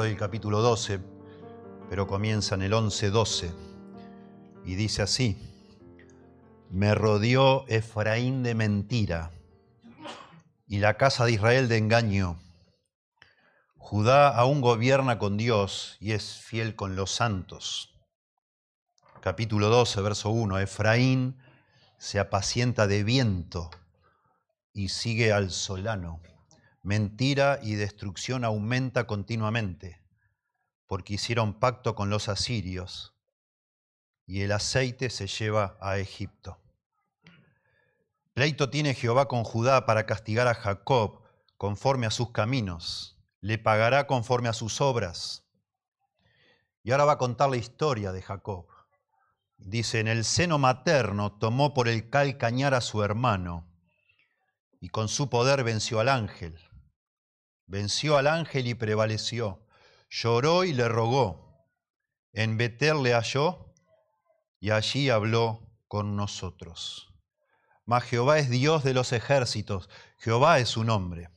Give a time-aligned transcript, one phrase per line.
[0.00, 1.00] hoy el capítulo 12,
[1.90, 3.52] pero comienza en el 11-12
[4.64, 5.36] y dice así,
[6.70, 9.30] me rodeó Efraín de mentira
[10.66, 12.40] y la casa de Israel de engaño.
[13.76, 17.94] Judá aún gobierna con Dios y es fiel con los santos.
[19.20, 21.38] Capítulo 12, verso 1, Efraín
[21.98, 23.70] se apacienta de viento
[24.72, 26.20] y sigue al solano.
[26.82, 30.02] Mentira y destrucción aumenta continuamente,
[30.88, 33.14] porque hicieron pacto con los asirios,
[34.26, 36.58] y el aceite se lleva a Egipto.
[38.34, 41.22] Pleito tiene Jehová con Judá para castigar a Jacob
[41.56, 45.44] conforme a sus caminos, le pagará conforme a sus obras.
[46.82, 48.66] Y ahora va a contar la historia de Jacob.
[49.56, 53.68] Dice, en el seno materno tomó por el calcañar a su hermano
[54.80, 56.58] y con su poder venció al ángel.
[57.72, 59.66] Venció al ángel y prevaleció.
[60.10, 61.66] Lloró y le rogó.
[62.34, 63.72] En Betel le halló
[64.60, 67.14] y allí habló con nosotros.
[67.86, 71.30] Mas Jehová es Dios de los ejércitos, Jehová es su nombre.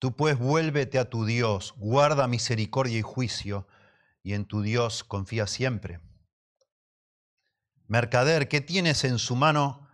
[0.00, 3.68] Tú pues vuélvete a tu Dios, guarda misericordia y juicio,
[4.24, 6.00] y en tu Dios confía siempre.
[7.86, 9.88] Mercader, ¿qué tienes en su mano?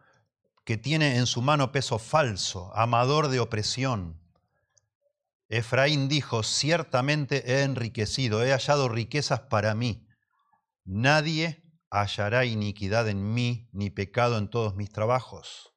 [0.65, 4.22] Que tiene en su mano peso falso, amador de opresión.
[5.53, 10.09] Efraín dijo, ciertamente he enriquecido, he hallado riquezas para mí.
[10.87, 15.75] Nadie hallará iniquidad en mí, ni pecado en todos mis trabajos.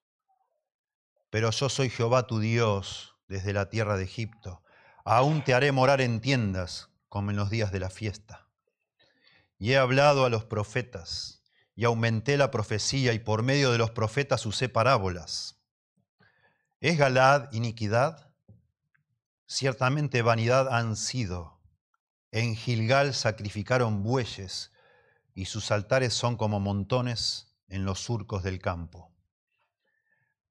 [1.29, 4.63] Pero yo soy Jehová tu Dios desde la tierra de Egipto.
[5.03, 8.47] Aún te haré morar en tiendas, como en los días de la fiesta.
[9.57, 11.43] Y he hablado a los profetas,
[11.75, 15.61] y aumenté la profecía, y por medio de los profetas usé parábolas.
[16.79, 18.24] ¿Es Galad iniquidad?
[19.47, 21.61] Ciertamente vanidad han sido.
[22.31, 24.72] En Gilgal sacrificaron bueyes
[25.35, 29.13] y sus altares son como montones en los surcos del campo.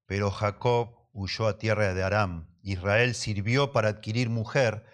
[0.05, 2.47] Pero Jacob huyó a tierra de Aram.
[2.61, 4.85] Israel sirvió para adquirir mujer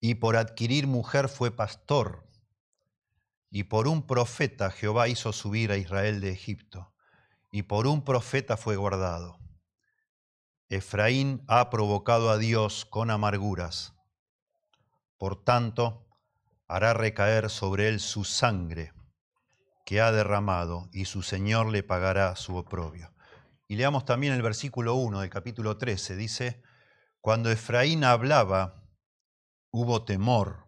[0.00, 2.28] y por adquirir mujer fue pastor.
[3.50, 6.94] Y por un profeta Jehová hizo subir a Israel de Egipto.
[7.50, 9.37] Y por un profeta fue guardado.
[10.70, 13.94] Efraín ha provocado a Dios con amarguras.
[15.16, 16.06] Por tanto,
[16.66, 18.92] hará recaer sobre él su sangre
[19.86, 23.14] que ha derramado, y su Señor le pagará su oprobio.
[23.66, 26.14] Y leamos también el versículo 1 del capítulo 13.
[26.16, 26.62] Dice,
[27.22, 28.86] cuando Efraín hablaba,
[29.70, 30.66] hubo temor,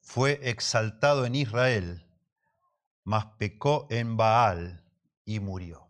[0.00, 2.06] fue exaltado en Israel,
[3.02, 4.84] mas pecó en Baal
[5.24, 5.83] y murió.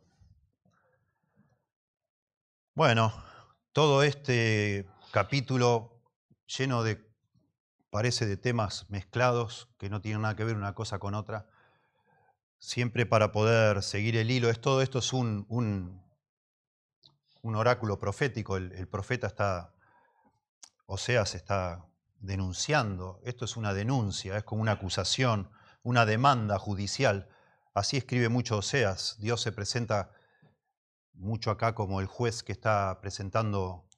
[2.77, 3.13] Bueno,
[3.73, 6.03] todo este capítulo
[6.59, 7.09] lleno de,
[7.91, 11.47] parece, de temas mezclados que no tienen nada que ver una cosa con otra,
[12.59, 16.03] siempre para poder seguir el hilo, es, todo esto es un, un,
[17.55, 19.73] oráculo profético, el, el, profeta está,
[20.87, 21.87] Oseas está
[22.19, 25.49] denunciando, esto es una denuncia, es como una acusación,
[25.85, 27.29] una demanda judicial,
[27.73, 30.11] así escribe mucho Oseas, Dios se presenta
[31.15, 33.89] mucho acá como el juez que está presentando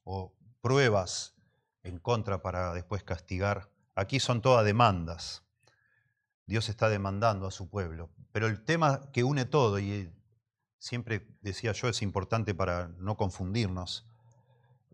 [0.60, 1.34] pruebas
[1.82, 3.70] en contra para después castigar.
[3.94, 5.42] Aquí son todas demandas.
[6.46, 8.10] Dios está demandando a su pueblo.
[8.32, 10.12] Pero el tema que une todo, y
[10.78, 14.06] siempre decía yo, es importante para no confundirnos,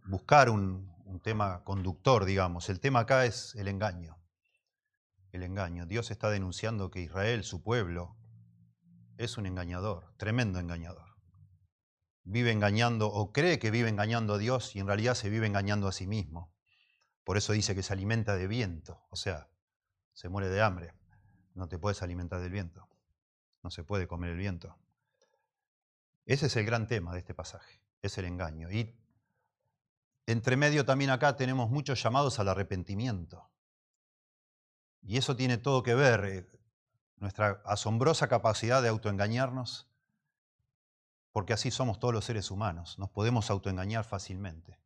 [0.06, 2.68] buscar un, un tema conductor, digamos.
[2.68, 4.18] El tema acá es el engaño.
[5.32, 5.86] El engaño.
[5.86, 8.16] Dios está denunciando que Israel, su pueblo,
[9.18, 11.11] es un engañador, tremendo engañador
[12.24, 15.88] vive engañando o cree que vive engañando a Dios y en realidad se vive engañando
[15.88, 16.52] a sí mismo.
[17.24, 19.48] Por eso dice que se alimenta de viento, o sea,
[20.12, 20.94] se muere de hambre.
[21.54, 22.88] No te puedes alimentar del viento,
[23.62, 24.78] no se puede comer el viento.
[26.24, 28.70] Ese es el gran tema de este pasaje, es el engaño.
[28.70, 28.96] Y
[30.26, 33.50] entre medio también acá tenemos muchos llamados al arrepentimiento.
[35.02, 36.50] Y eso tiene todo que ver, eh,
[37.16, 39.91] nuestra asombrosa capacidad de autoengañarnos
[41.32, 44.79] porque así somos todos los seres humanos, nos podemos autoengañar fácilmente.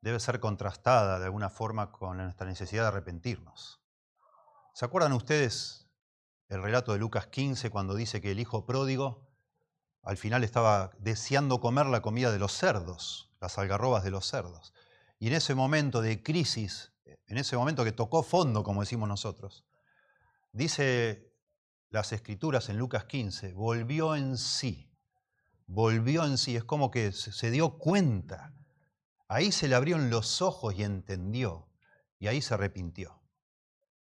[0.00, 3.82] Debe ser contrastada de alguna forma con nuestra necesidad de arrepentirnos.
[4.72, 5.88] ¿Se acuerdan ustedes
[6.48, 9.28] el relato de Lucas 15 cuando dice que el hijo pródigo
[10.02, 14.72] al final estaba deseando comer la comida de los cerdos, las algarrobas de los cerdos?
[15.18, 16.92] Y en ese momento de crisis,
[17.26, 19.66] en ese momento que tocó fondo, como decimos nosotros,
[20.52, 21.34] dice
[21.90, 24.89] las escrituras en Lucas 15, volvió en sí
[25.70, 28.52] volvió en sí, es como que se dio cuenta.
[29.28, 31.68] Ahí se le abrieron los ojos y entendió,
[32.18, 33.22] y ahí se arrepintió.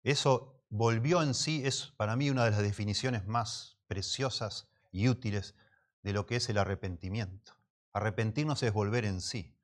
[0.03, 5.55] Eso volvió en sí, es para mí una de las definiciones más preciosas y útiles
[6.03, 7.53] de lo que es el arrepentimiento.
[7.91, 9.57] Arrepentirnos es volver en sí,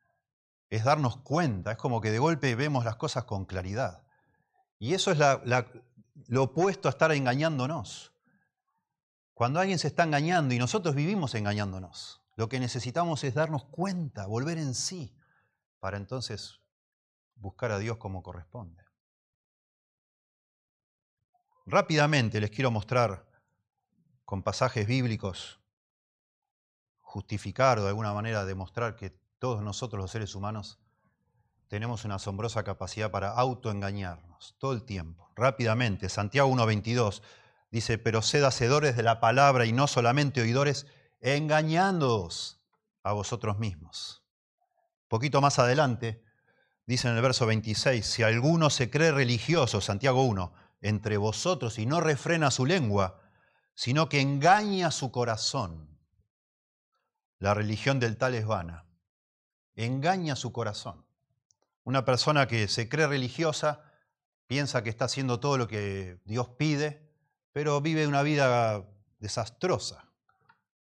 [0.71, 4.03] es darnos cuenta, es como que de golpe vemos las cosas con claridad.
[4.79, 5.19] Y eso es
[6.27, 8.12] lo opuesto a estar engañándonos.
[9.33, 14.27] Cuando alguien se está engañando y nosotros vivimos engañándonos, lo que necesitamos es darnos cuenta,
[14.27, 15.15] volver en sí,
[15.79, 16.61] para entonces
[17.35, 18.83] buscar a Dios como corresponde.
[21.65, 23.25] Rápidamente les quiero mostrar
[24.25, 25.59] con pasajes bíblicos,
[27.01, 30.79] justificar o de alguna manera demostrar que todos nosotros los seres humanos
[31.67, 35.31] tenemos una asombrosa capacidad para autoengañarnos todo el tiempo.
[35.35, 37.21] Rápidamente, Santiago 1.22
[37.73, 40.85] dice, pero sed hacedores de la palabra y no solamente oidores,
[41.21, 42.61] engañándoos
[43.01, 44.23] a vosotros mismos.
[45.07, 46.23] Poquito más adelante,
[46.85, 51.87] dice en el verso 26, si alguno se cree religioso, Santiago 1, entre vosotros y
[51.87, 53.19] no refrena su lengua,
[53.73, 55.97] sino que engaña su corazón.
[57.39, 58.85] La religión del tal es vana.
[59.75, 61.07] Engaña su corazón.
[61.83, 63.81] Una persona que se cree religiosa
[64.45, 67.12] piensa que está haciendo todo lo que Dios pide,
[67.53, 68.85] pero vive una vida
[69.19, 70.11] desastrosa.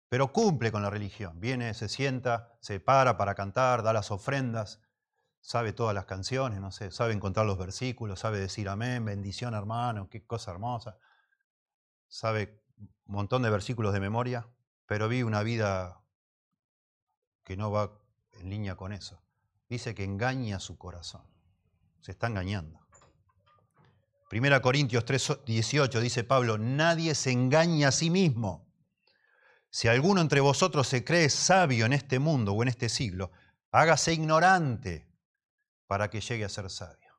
[0.08, 1.40] Pero cumple con la religión.
[1.40, 4.80] Viene, se sienta, se para para cantar, da las ofrendas,
[5.40, 10.08] sabe todas las canciones, no sé, sabe encontrar los versículos, sabe decir amén, bendición hermano,
[10.08, 10.98] qué cosa hermosa,
[12.08, 14.48] sabe un montón de versículos de memoria,
[14.86, 16.00] pero vive una vida
[17.44, 17.92] que no va
[18.32, 19.22] en línea con eso.
[19.68, 21.26] Dice que engaña su corazón,
[22.00, 22.83] se está engañando.
[24.34, 28.66] Primera Corintios 3, 18 dice Pablo, nadie se engaña a sí mismo.
[29.70, 33.30] Si alguno entre vosotros se cree sabio en este mundo o en este siglo,
[33.70, 35.08] hágase ignorante
[35.86, 37.12] para que llegue a ser sabio.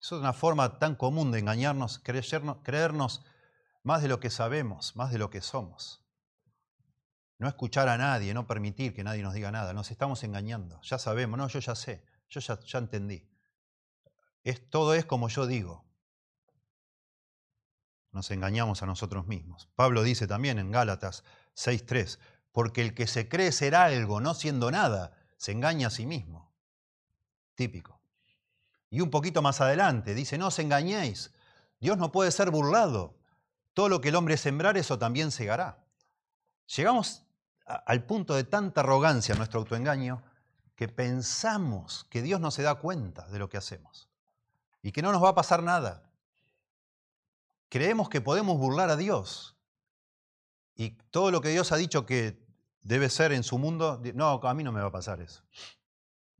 [0.00, 3.24] Es una forma tan común de engañarnos, creernos
[3.82, 6.06] más de lo que sabemos, más de lo que somos.
[7.38, 9.72] No escuchar a nadie, no permitir que nadie nos diga nada.
[9.72, 10.80] Nos estamos engañando.
[10.82, 13.28] Ya sabemos, no, yo ya sé, yo ya, ya entendí.
[14.44, 15.89] Es, todo es como yo digo.
[18.12, 19.68] Nos engañamos a nosotros mismos.
[19.76, 21.24] Pablo dice también en Gálatas
[21.56, 22.18] 6.3,
[22.52, 26.52] porque el que se cree ser algo no siendo nada, se engaña a sí mismo.
[27.54, 28.00] Típico.
[28.90, 31.32] Y un poquito más adelante dice, no os engañéis,
[31.80, 33.16] Dios no puede ser burlado.
[33.72, 35.84] Todo lo que el hombre sembrar, eso también segará.
[36.76, 37.22] Llegamos
[37.64, 40.22] al punto de tanta arrogancia en nuestro autoengaño
[40.74, 44.08] que pensamos que Dios no se da cuenta de lo que hacemos
[44.82, 46.09] y que no nos va a pasar nada.
[47.70, 49.56] Creemos que podemos burlar a Dios
[50.74, 52.44] y todo lo que Dios ha dicho que
[52.82, 55.44] debe ser en su mundo, no, a mí no me va a pasar eso.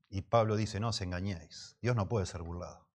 [0.09, 2.89] Y Pablo dice, no os engañéis, Dios no puede ser burlado.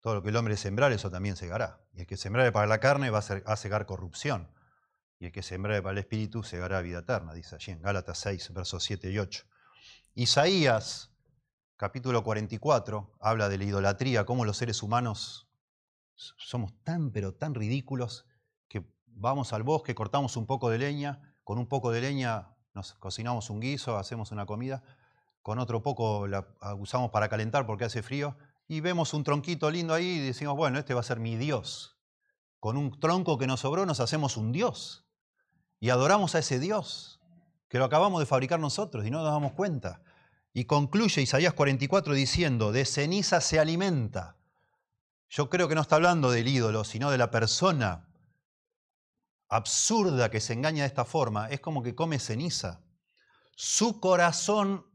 [0.00, 1.84] Todo lo que el hombre sembrar, eso también segará.
[1.92, 4.50] Y el que sembrare para la carne va a, segar corrupción.
[5.18, 8.54] Y el que sembrare para el espíritu segará vida eterna, dice allí en Gálatas 6,
[8.54, 9.44] versos 7 y 8.
[10.14, 11.10] Isaías,
[11.76, 15.47] capítulo 44, habla de la idolatría, cómo los seres humanos
[16.36, 18.26] somos tan, pero tan ridículos
[18.68, 22.94] que vamos al bosque, cortamos un poco de leña, con un poco de leña nos
[22.94, 24.82] cocinamos un guiso, hacemos una comida,
[25.42, 26.46] con otro poco la
[26.78, 30.78] usamos para calentar porque hace frío, y vemos un tronquito lindo ahí y decimos, bueno,
[30.78, 31.98] este va a ser mi Dios.
[32.60, 35.06] Con un tronco que nos sobró nos hacemos un Dios
[35.80, 37.20] y adoramos a ese Dios
[37.68, 40.02] que lo acabamos de fabricar nosotros y no nos damos cuenta.
[40.52, 44.37] Y concluye Isaías 44 diciendo, de ceniza se alimenta.
[45.28, 48.08] Yo creo que no está hablando del ídolo, sino de la persona
[49.48, 51.48] absurda que se engaña de esta forma.
[51.48, 52.80] Es como que come ceniza.
[53.56, 54.86] Su corazón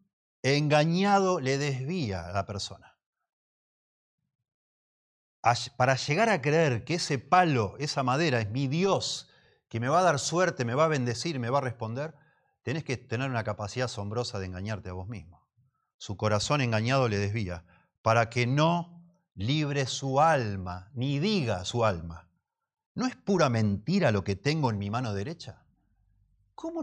[0.41, 2.97] engañado le desvía a la persona.
[5.75, 9.29] Para llegar a creer que ese palo, esa madera es mi Dios,
[9.67, 12.15] que me va a dar suerte, me va a bendecir, me va a responder,
[12.61, 15.45] tenés que tener una capacidad asombrosa de engañarte a vos mismo.
[15.97, 17.65] Su corazón engañado le desvía,
[18.01, 18.92] para que no
[19.35, 22.29] libre su alma, ni diga su alma.
[22.95, 25.65] ¿No es pura mentira lo que tengo en mi mano derecha?
[26.55, 26.81] ¿Cómo,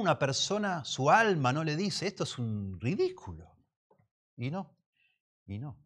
[0.00, 3.56] una persona, su alma, no le dice, esto es un ridículo?
[4.36, 4.76] Y no,
[5.46, 5.76] y no,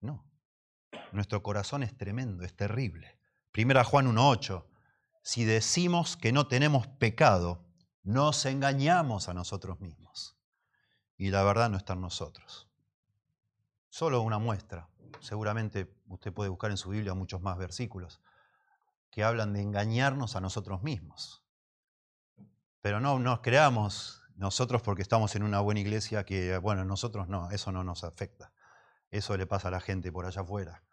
[0.00, 0.26] no.
[1.12, 3.20] Nuestro corazón es tremendo, es terrible.
[3.52, 4.66] Primera Juan 1.8,
[5.22, 7.66] si decimos que no tenemos pecado,
[8.02, 10.38] nos engañamos a nosotros mismos.
[11.16, 12.65] Y la verdad no está en nosotros.
[13.88, 14.88] Solo una muestra.
[15.20, 18.20] Seguramente usted puede buscar en su Biblia muchos más versículos
[19.10, 21.42] que hablan de engañarnos a nosotros mismos.
[22.82, 27.50] Pero no nos creamos nosotros porque estamos en una buena iglesia que, bueno, nosotros no,
[27.50, 28.52] eso no nos afecta.
[29.10, 30.84] Eso le pasa a la gente por allá afuera,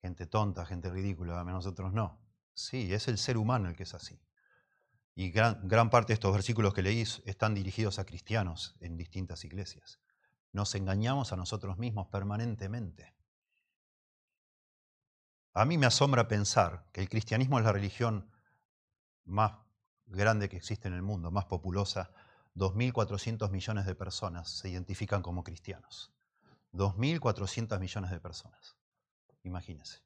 [0.00, 2.20] gente tonta, gente ridícula, a nosotros no.
[2.54, 4.20] Sí, es el ser humano el que es así.
[5.14, 9.44] Y gran, gran parte de estos versículos que leí están dirigidos a cristianos en distintas
[9.44, 10.00] iglesias.
[10.54, 13.12] Nos engañamos a nosotros mismos permanentemente.
[15.52, 18.30] A mí me asombra pensar que el cristianismo es la religión
[19.24, 19.58] más
[20.06, 22.12] grande que existe en el mundo, más populosa.
[22.54, 26.12] 2.400 millones de personas se identifican como cristianos.
[26.72, 28.76] 2.400 millones de personas.
[29.42, 30.02] Imagínense.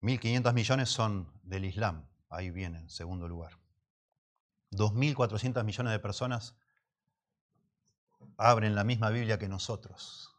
[0.00, 3.58] 1.500 millones son del Islam, ahí viene, en segundo lugar.
[4.70, 6.54] 2.400 millones de personas
[8.38, 10.36] abren la misma Biblia que nosotros.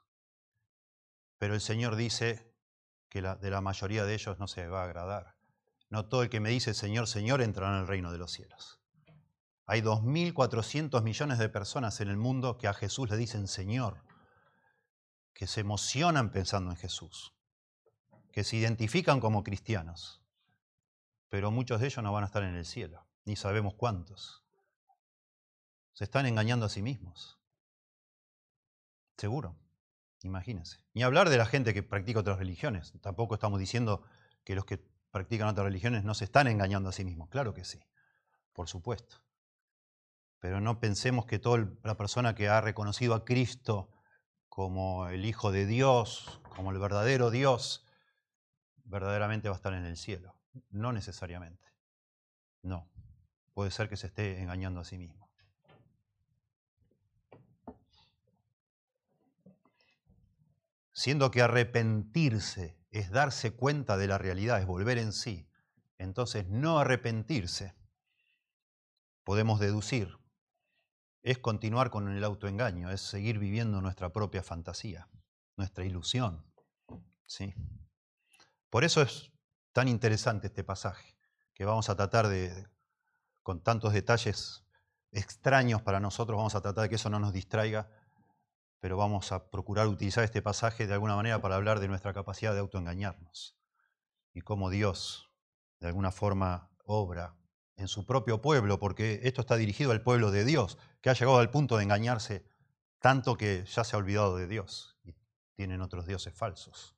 [1.38, 2.56] Pero el Señor dice
[3.10, 5.36] que de la mayoría de ellos no se va a agradar.
[5.90, 8.80] No todo el que me dice Señor, Señor entrará en el reino de los cielos.
[9.66, 14.04] Hay 2.400 millones de personas en el mundo que a Jesús le dicen Señor,
[15.34, 17.34] que se emocionan pensando en Jesús,
[18.32, 20.24] que se identifican como cristianos,
[21.30, 24.44] pero muchos de ellos no van a estar en el cielo, ni sabemos cuántos.
[25.94, 27.39] Se están engañando a sí mismos.
[29.20, 29.60] Seguro.
[30.24, 30.78] Imagínense.
[30.94, 32.94] Ni hablar de la gente que practica otras religiones.
[33.02, 34.06] Tampoco estamos diciendo
[34.46, 34.78] que los que
[35.12, 37.28] practican otras religiones no se están engañando a sí mismos.
[37.28, 37.80] Claro que sí,
[38.54, 39.18] por supuesto.
[40.40, 43.92] Pero no pensemos que toda la persona que ha reconocido a Cristo
[44.48, 47.86] como el Hijo de Dios, como el verdadero Dios,
[48.86, 50.34] verdaderamente va a estar en el cielo.
[50.70, 51.68] No necesariamente.
[52.64, 52.90] No.
[53.54, 55.29] Puede ser que se esté engañando a sí mismo.
[61.00, 65.50] Siendo que arrepentirse es darse cuenta de la realidad, es volver en sí,
[65.98, 67.74] entonces no arrepentirse,
[69.24, 70.20] podemos deducir,
[71.24, 75.08] es continuar con el autoengaño, es seguir viviendo nuestra propia fantasía,
[75.56, 76.46] nuestra ilusión.
[77.26, 77.54] ¿sí?
[78.70, 79.32] Por eso es
[79.72, 81.16] tan interesante este pasaje,
[81.54, 82.68] que vamos a tratar de,
[83.42, 84.66] con tantos detalles
[85.14, 87.90] extraños para nosotros, vamos a tratar de que eso no nos distraiga
[88.80, 92.54] pero vamos a procurar utilizar este pasaje de alguna manera para hablar de nuestra capacidad
[92.54, 93.58] de autoengañarnos
[94.34, 95.30] y cómo Dios
[95.80, 97.36] de alguna forma obra
[97.76, 101.40] en su propio pueblo, porque esto está dirigido al pueblo de Dios, que ha llegado
[101.40, 102.46] al punto de engañarse
[103.00, 105.16] tanto que ya se ha olvidado de Dios y
[105.56, 106.96] tienen otros dioses falsos.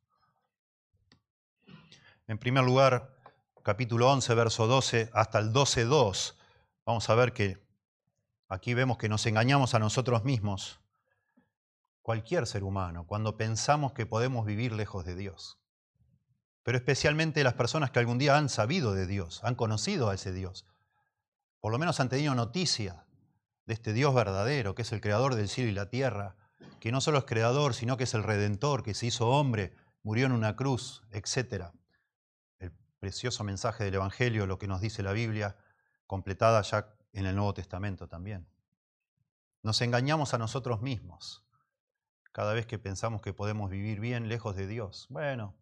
[2.27, 3.15] En primer lugar,
[3.63, 6.35] capítulo 11, verso 12 hasta el 12.2,
[6.85, 7.63] vamos a ver que
[8.47, 10.80] aquí vemos que nos engañamos a nosotros mismos
[12.01, 15.59] cualquier ser humano, cuando pensamos que podemos vivir lejos de Dios.
[16.63, 20.31] Pero especialmente las personas que algún día han sabido de Dios, han conocido a ese
[20.31, 20.65] Dios,
[21.59, 23.05] por lo menos han tenido noticia
[23.65, 26.35] de este Dios verdadero, que es el creador del cielo y la tierra,
[26.79, 30.25] que no solo es creador, sino que es el redentor, que se hizo hombre, murió
[30.25, 31.65] en una cruz, etc.
[32.57, 35.55] El precioso mensaje del Evangelio, lo que nos dice la Biblia,
[36.07, 38.47] completada ya en el Nuevo Testamento también.
[39.61, 41.43] Nos engañamos a nosotros mismos
[42.31, 45.07] cada vez que pensamos que podemos vivir bien lejos de Dios.
[45.09, 45.55] Bueno,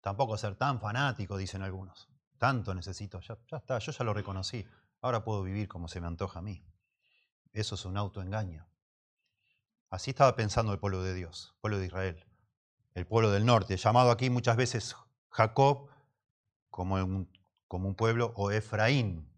[0.00, 2.08] tampoco ser tan fanático, dicen algunos.
[2.38, 4.66] Tanto necesito, ya, está, yo ya lo reconocí.
[5.02, 6.64] Ahora puedo vivir como se me antoja a mí.
[7.52, 8.66] Eso es un autoengaño.
[9.90, 12.24] Así estaba pensando el pueblo de Dios, el pueblo de Israel,
[12.94, 14.94] el pueblo del norte, llamado aquí muchas veces
[15.30, 15.88] Jacob
[16.70, 17.28] como un,
[17.66, 19.28] como un pueblo, o Efraín.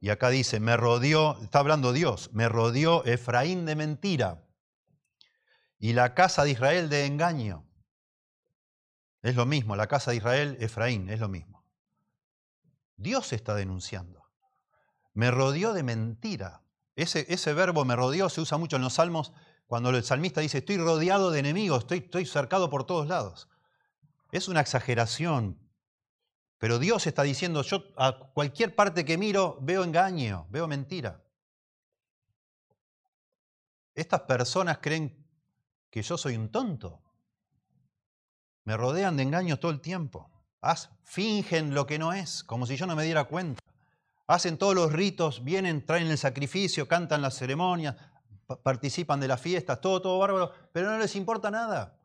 [0.00, 4.47] Y acá dice, me rodeó, está hablando Dios, me rodeó Efraín de mentira
[5.78, 7.64] y la casa de Israel de engaño.
[9.22, 11.64] Es lo mismo, la casa de Israel, Efraín, es lo mismo.
[12.96, 14.24] Dios está denunciando.
[15.14, 16.62] Me rodeó de mentira.
[16.96, 19.32] Ese, ese verbo me rodeó se usa mucho en los salmos
[19.66, 23.48] cuando el salmista dice, estoy rodeado de enemigos, estoy, estoy cercado por todos lados.
[24.32, 25.58] Es una exageración,
[26.58, 31.22] pero Dios está diciendo, yo a cualquier parte que miro veo engaño, veo mentira.
[33.94, 35.17] Estas personas creen
[35.90, 37.02] que yo soy un tonto.
[38.64, 40.30] Me rodean de engaños todo el tiempo.
[41.02, 43.62] fingen lo que no es, como si yo no me diera cuenta.
[44.26, 47.96] Hacen todos los ritos, vienen, traen el sacrificio, cantan las ceremonias,
[48.62, 51.98] participan de las fiestas, todo, todo bárbaro, pero no les importa nada.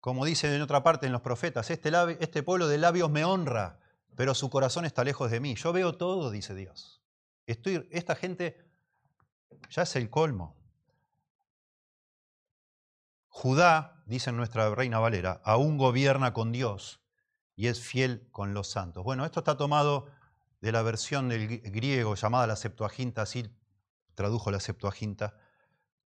[0.00, 3.80] Como dice en otra parte en los profetas, este, este pueblo de labios me honra,
[4.14, 5.56] pero su corazón está lejos de mí.
[5.56, 7.02] Yo veo todo, dice Dios.
[7.46, 8.64] Estoy, esta gente
[9.70, 10.59] ya es el colmo.
[13.40, 17.00] Judá, dice nuestra reina Valera, aún gobierna con Dios
[17.56, 19.02] y es fiel con los santos.
[19.02, 20.08] Bueno, esto está tomado
[20.60, 23.50] de la versión del griego llamada la Septuaginta, así
[24.14, 25.38] tradujo la Septuaginta,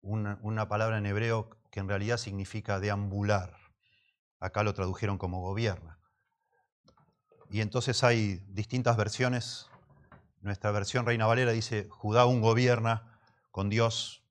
[0.02, 3.56] una, una palabra en hebreo que en realidad significa deambular.
[4.38, 5.98] acá lo tradujeron como gobierna.
[7.48, 9.70] Y entonces hay distintas versiones.
[10.42, 13.18] Nuestra versión Reina Valera dice, Judá aún gobierna
[13.50, 14.21] con Dios.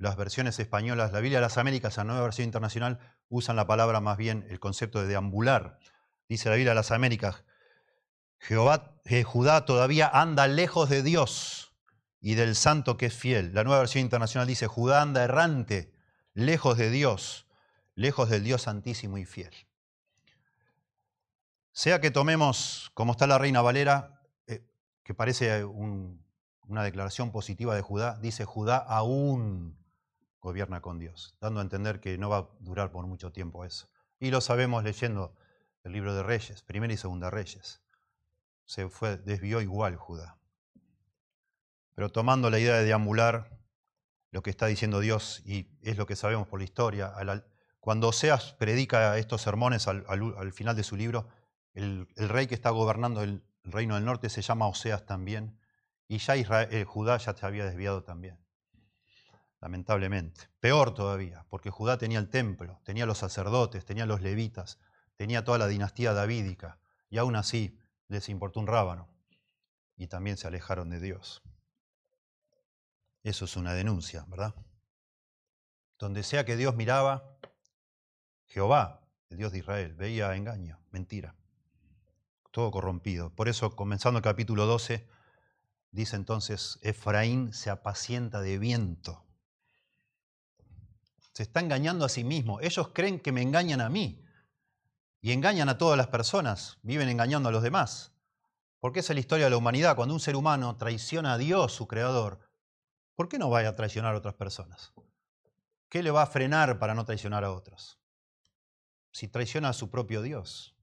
[0.00, 4.00] Las versiones españolas, la Biblia de las Américas, la nueva versión internacional, usan la palabra
[4.00, 5.78] más bien el concepto de deambular.
[6.26, 7.44] Dice la Biblia de las Américas,
[8.38, 11.74] Jehová, eh, Judá todavía anda lejos de Dios
[12.18, 13.52] y del santo que es fiel.
[13.52, 15.92] La nueva versión internacional dice, Judá anda errante,
[16.32, 17.46] lejos de Dios,
[17.94, 19.52] lejos del Dios santísimo y fiel.
[21.72, 24.66] Sea que tomemos, como está la Reina Valera, eh,
[25.04, 29.79] que parece una declaración positiva de Judá, dice Judá aún
[30.40, 33.88] gobierna con Dios, dando a entender que no va a durar por mucho tiempo eso.
[34.18, 35.34] Y lo sabemos leyendo
[35.84, 37.80] el libro de Reyes, primera y segunda Reyes
[38.70, 40.38] se fue, desvió igual Judá.
[41.96, 43.58] Pero tomando la idea de deambular,
[44.30, 47.12] lo que está diciendo Dios, y es lo que sabemos por la historia,
[47.80, 51.26] cuando Oseas predica estos sermones al, final de su libro,
[51.74, 55.58] el, rey que está gobernando el, reino del norte se llama Oseas también,
[56.06, 58.38] y ya Israel, eh, Judá ya se había desviado también,
[59.60, 60.48] lamentablemente.
[60.60, 64.78] Peor todavía, porque Judá tenía el templo, tenía los sacerdotes, tenía los levitas,
[65.16, 69.08] tenía toda la dinastía davídica, y aún así les importó un rábano
[69.96, 71.42] y también se alejaron de Dios.
[73.22, 74.54] Eso es una denuncia, ¿verdad?
[75.98, 77.36] Donde sea que Dios miraba,
[78.46, 81.36] Jehová, el Dios de Israel, veía engaño, mentira,
[82.50, 83.30] todo corrompido.
[83.34, 85.06] Por eso, comenzando el capítulo 12,
[85.90, 89.26] dice entonces, Efraín se apacienta de viento.
[91.40, 92.60] Se está engañando a sí mismo.
[92.60, 94.22] Ellos creen que me engañan a mí.
[95.22, 98.12] Y engañan a todas las personas, viven engañando a los demás.
[98.78, 99.96] Porque esa es la historia de la humanidad.
[99.96, 102.40] Cuando un ser humano traiciona a Dios, su creador,
[103.14, 104.92] ¿por qué no va a traicionar a otras personas?
[105.88, 107.98] ¿Qué le va a frenar para no traicionar a otros?
[109.10, 110.76] Si traiciona a su propio Dios.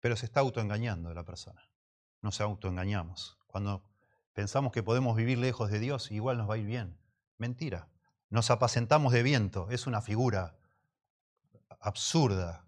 [0.00, 1.68] Pero se está autoengañando la persona.
[2.22, 3.36] Nos autoengañamos.
[3.46, 3.84] Cuando
[4.32, 6.98] pensamos que podemos vivir lejos de Dios, igual nos va a ir bien.
[7.38, 7.88] Mentira.
[8.30, 9.68] Nos apacentamos de viento.
[9.70, 10.58] Es una figura
[11.80, 12.64] absurda,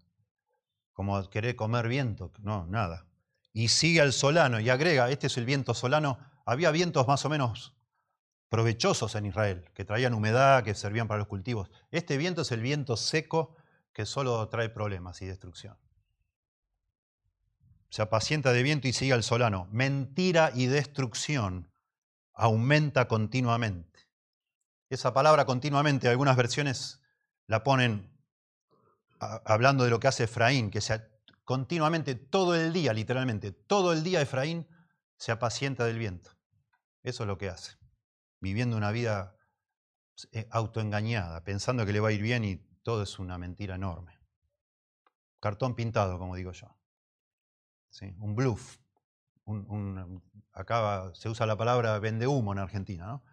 [0.93, 3.05] como querer comer viento, no, nada.
[3.53, 7.29] Y sigue al solano y agrega, este es el viento solano, había vientos más o
[7.29, 7.73] menos
[8.49, 11.69] provechosos en Israel, que traían humedad, que servían para los cultivos.
[11.91, 13.55] Este viento es el viento seco
[13.93, 15.77] que solo trae problemas y destrucción.
[17.89, 19.67] Se apacienta de viento y sigue al solano.
[19.71, 21.69] Mentira y destrucción
[22.33, 23.90] aumenta continuamente.
[24.91, 27.01] Esa palabra continuamente, algunas versiones
[27.47, 28.11] la ponen
[29.19, 31.01] hablando de lo que hace Efraín, que se,
[31.45, 34.67] continuamente, todo el día, literalmente, todo el día Efraín
[35.15, 36.31] se apacienta del viento.
[37.03, 37.77] Eso es lo que hace,
[38.41, 39.37] viviendo una vida
[40.33, 44.19] eh, autoengañada, pensando que le va a ir bien y todo es una mentira enorme.
[45.39, 46.67] Cartón pintado, como digo yo.
[47.91, 48.13] ¿Sí?
[48.19, 48.79] Un bluff.
[50.51, 53.23] acá se usa la palabra vende humo en Argentina, ¿no?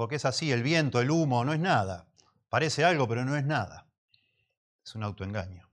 [0.00, 2.08] Porque es así, el viento, el humo, no es nada.
[2.48, 3.86] Parece algo, pero no es nada.
[4.82, 5.68] Es un autoengaño.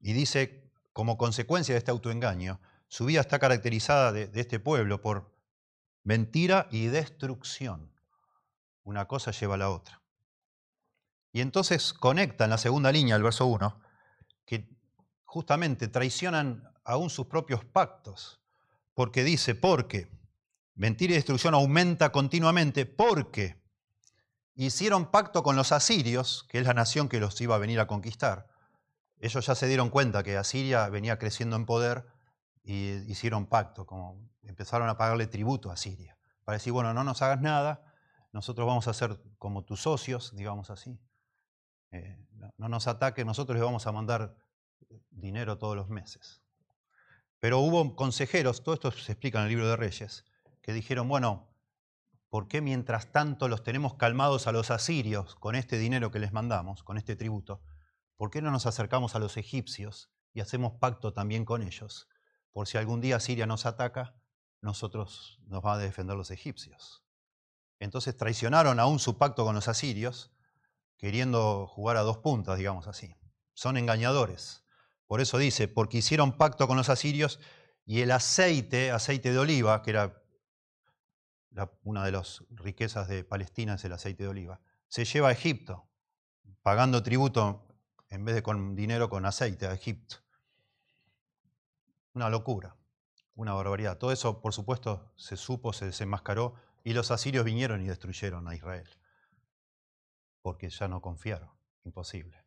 [0.00, 5.32] Y dice, como consecuencia de este autoengaño, su vida está caracterizada de, este pueblo por
[6.02, 7.94] mentira y destrucción.
[8.82, 10.02] Una cosa lleva a la otra.
[11.30, 13.80] Y entonces conecta en la segunda línea, el verso 1,
[14.44, 14.68] que
[15.24, 18.40] justamente traicionan aún sus propios pactos,
[18.94, 20.17] porque dice, porque
[20.78, 23.60] mentira y destrucción aumenta continuamente, porque
[24.54, 27.86] hicieron pacto con los asirios, que es la nación que los iba a venir a
[27.86, 28.48] conquistar.
[29.18, 32.06] Ellos ya se dieron cuenta que Asiria venía creciendo en poder
[32.62, 37.22] y hicieron pacto, como empezaron a pagarle tributo a Asiria, para decir, bueno, no nos
[37.22, 37.84] hagas nada,
[38.32, 41.00] nosotros vamos a ser como tus socios, digamos así.
[41.90, 42.24] Eh,
[42.56, 44.36] no nos ataques, nosotros les vamos a mandar
[45.10, 46.40] dinero todos los meses.
[47.40, 50.24] Pero hubo consejeros, todo esto se explica en el libro de Reyes,
[50.68, 51.48] que dijeron, bueno,
[52.28, 56.34] ¿por qué mientras tanto los tenemos calmados a los asirios con este dinero que les
[56.34, 57.62] mandamos, con este tributo?
[58.16, 62.06] ¿Por qué no nos acercamos a los egipcios y hacemos pacto también con ellos?
[62.52, 64.20] Por si algún día Siria nos ataca,
[64.60, 67.02] nosotros nos van a defender los egipcios.
[67.78, 70.36] Entonces traicionaron aún su pacto con los asirios,
[70.98, 73.16] queriendo jugar a dos puntas, digamos así.
[73.54, 74.66] Son engañadores.
[75.06, 77.40] Por eso dice, porque hicieron pacto con los asirios
[77.86, 80.27] y el aceite, aceite de oliva, que era
[81.82, 85.88] una de las riquezas de Palestina es el aceite de oliva, se lleva a Egipto,
[86.62, 87.66] pagando tributo
[88.10, 90.16] en vez de con dinero, con aceite a Egipto.
[92.14, 92.76] Una locura,
[93.34, 93.98] una barbaridad.
[93.98, 98.54] Todo eso, por supuesto, se supo, se desenmascaró y los asirios vinieron y destruyeron a
[98.54, 98.88] Israel,
[100.42, 101.50] porque ya no confiaron.
[101.84, 102.44] imposible.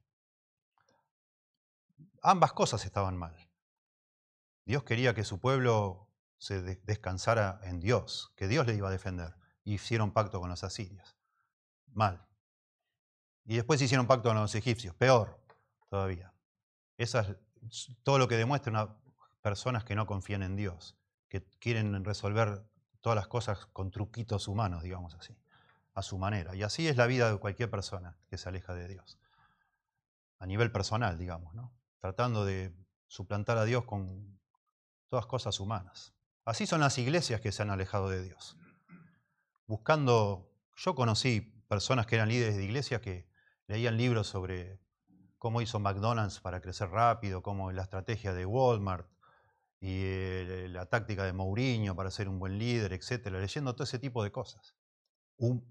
[2.22, 3.36] Ambas cosas estaban mal.
[4.66, 6.11] Dios quería que su pueblo
[6.42, 9.36] se descansara en Dios, que Dios le iba a defender.
[9.64, 11.16] Y hicieron pacto con los asirios.
[11.94, 12.28] Mal.
[13.46, 14.96] Y después hicieron pacto con los egipcios.
[14.96, 15.40] Peor
[15.88, 16.34] todavía.
[16.98, 18.98] Eso es todo lo que demuestra
[19.44, 20.98] personas que no confían en Dios,
[21.30, 22.66] que quieren resolver
[23.02, 25.38] todas las cosas con truquitos humanos, digamos así,
[25.94, 26.56] a su manera.
[26.56, 29.20] Y así es la vida de cualquier persona que se aleja de Dios.
[30.40, 31.72] A nivel personal, digamos, ¿no?
[32.00, 32.76] Tratando de
[33.06, 34.40] suplantar a Dios con
[35.08, 36.16] todas cosas humanas.
[36.44, 38.58] Así son las iglesias que se han alejado de Dios.
[39.68, 43.30] Buscando, yo conocí personas que eran líderes de iglesias que
[43.68, 44.82] leían libros sobre
[45.38, 49.08] cómo hizo McDonald's para crecer rápido, cómo la estrategia de Walmart
[49.80, 54.00] y eh, la táctica de Mourinho para ser un buen líder, etcétera, leyendo todo ese
[54.00, 54.76] tipo de cosas.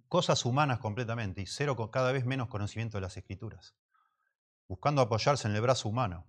[0.09, 3.77] cosas humanas completamente y cero con cada vez menos conocimiento de las escrituras.
[4.67, 6.27] Buscando apoyarse en el brazo humano.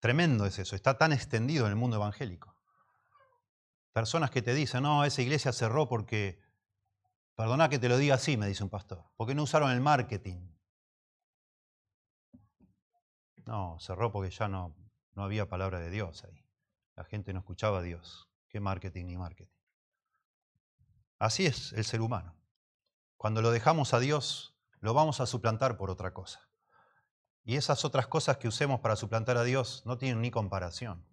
[0.00, 2.53] Tremendo es eso, está tan extendido en el mundo evangélico.
[3.94, 6.42] Personas que te dicen, no, esa iglesia cerró porque,
[7.36, 10.48] perdona que te lo diga así, me dice un pastor, porque no usaron el marketing.
[13.46, 14.74] No, cerró porque ya no,
[15.14, 16.44] no había palabra de Dios ahí.
[16.96, 18.28] La gente no escuchaba a Dios.
[18.48, 19.54] ¿Qué marketing ni marketing?
[21.20, 22.34] Así es el ser humano.
[23.16, 26.48] Cuando lo dejamos a Dios, lo vamos a suplantar por otra cosa.
[27.44, 31.06] Y esas otras cosas que usemos para suplantar a Dios no tienen ni comparación.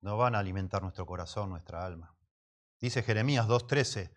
[0.00, 2.14] No van a alimentar nuestro corazón, nuestra alma.
[2.80, 4.12] Dice Jeremías 2.13,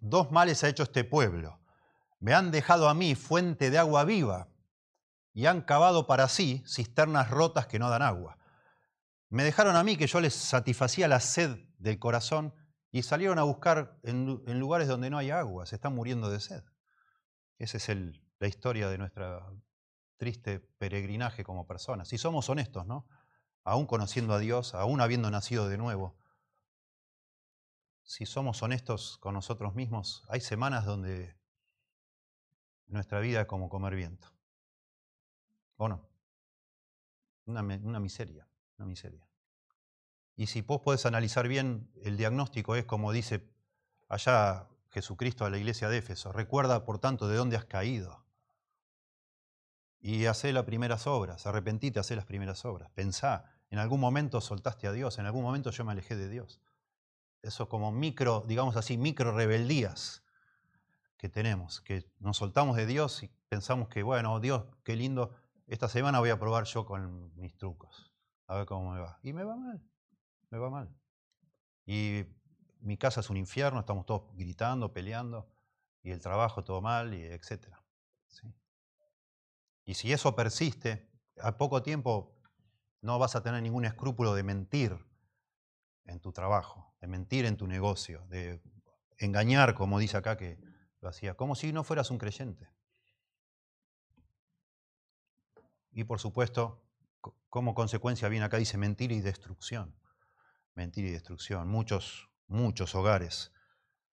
[0.00, 1.60] dos males ha hecho este pueblo.
[2.20, 4.48] Me han dejado a mí fuente de agua viva
[5.32, 8.38] y han cavado para sí cisternas rotas que no dan agua.
[9.30, 12.54] Me dejaron a mí que yo les satisfacía la sed del corazón
[12.92, 16.62] y salieron a buscar en, lugares donde no hay agua, se están muriendo de sed.
[17.58, 17.88] Esa es
[18.38, 19.44] la historia de nuestra
[20.16, 22.06] triste peregrinaje como personas.
[22.08, 23.06] Si somos honestos, ¿no?
[23.64, 26.14] Aún conociendo a Dios, aún habiendo nacido de nuevo,
[28.02, 31.34] si somos honestos con nosotros mismos, hay semanas donde
[32.86, 34.28] nuestra vida es como comer viento.
[35.76, 36.06] ¿O no?
[37.46, 38.46] Una, miseria,
[38.78, 39.26] una miseria.
[40.36, 43.50] Y si vos podés analizar bien, el diagnóstico es como dice
[44.08, 46.32] allá Jesucristo a la iglesia de Éfeso.
[46.32, 48.24] Recuerda, por tanto, de dónde has caído
[50.00, 52.90] y hace las primeras obras, arrepentite, hace las primeras obras.
[52.90, 56.60] Pensá, en algún momento soltaste a Dios, en algún momento yo me alejé de Dios.
[57.42, 60.24] Eso como micro, digamos así, micro rebeldías
[61.18, 65.34] que tenemos, que nos soltamos de Dios y pensamos que, bueno, Dios, qué lindo,
[65.66, 68.14] esta semana voy a probar yo con mis trucos,
[68.46, 69.18] a ver cómo me va.
[69.24, 69.82] Y me va mal,
[70.50, 70.96] me va mal.
[71.84, 72.26] Y
[72.78, 75.50] mi casa es un infierno, estamos todos gritando, peleando,
[76.00, 77.82] y el trabajo todo mal, y etcétera.
[78.28, 78.54] ¿sí?
[79.84, 81.10] Y si eso persiste,
[81.40, 82.33] a poco tiempo
[83.04, 84.98] no vas a tener ningún escrúpulo de mentir
[86.06, 88.62] en tu trabajo, de mentir en tu negocio, de
[89.18, 90.58] engañar, como dice acá que
[91.02, 92.66] lo hacía, como si no fueras un creyente.
[95.92, 96.82] Y por supuesto,
[97.50, 99.94] como consecuencia viene acá, dice mentir y destrucción.
[100.74, 101.68] Mentir y destrucción.
[101.68, 103.52] Muchos, muchos hogares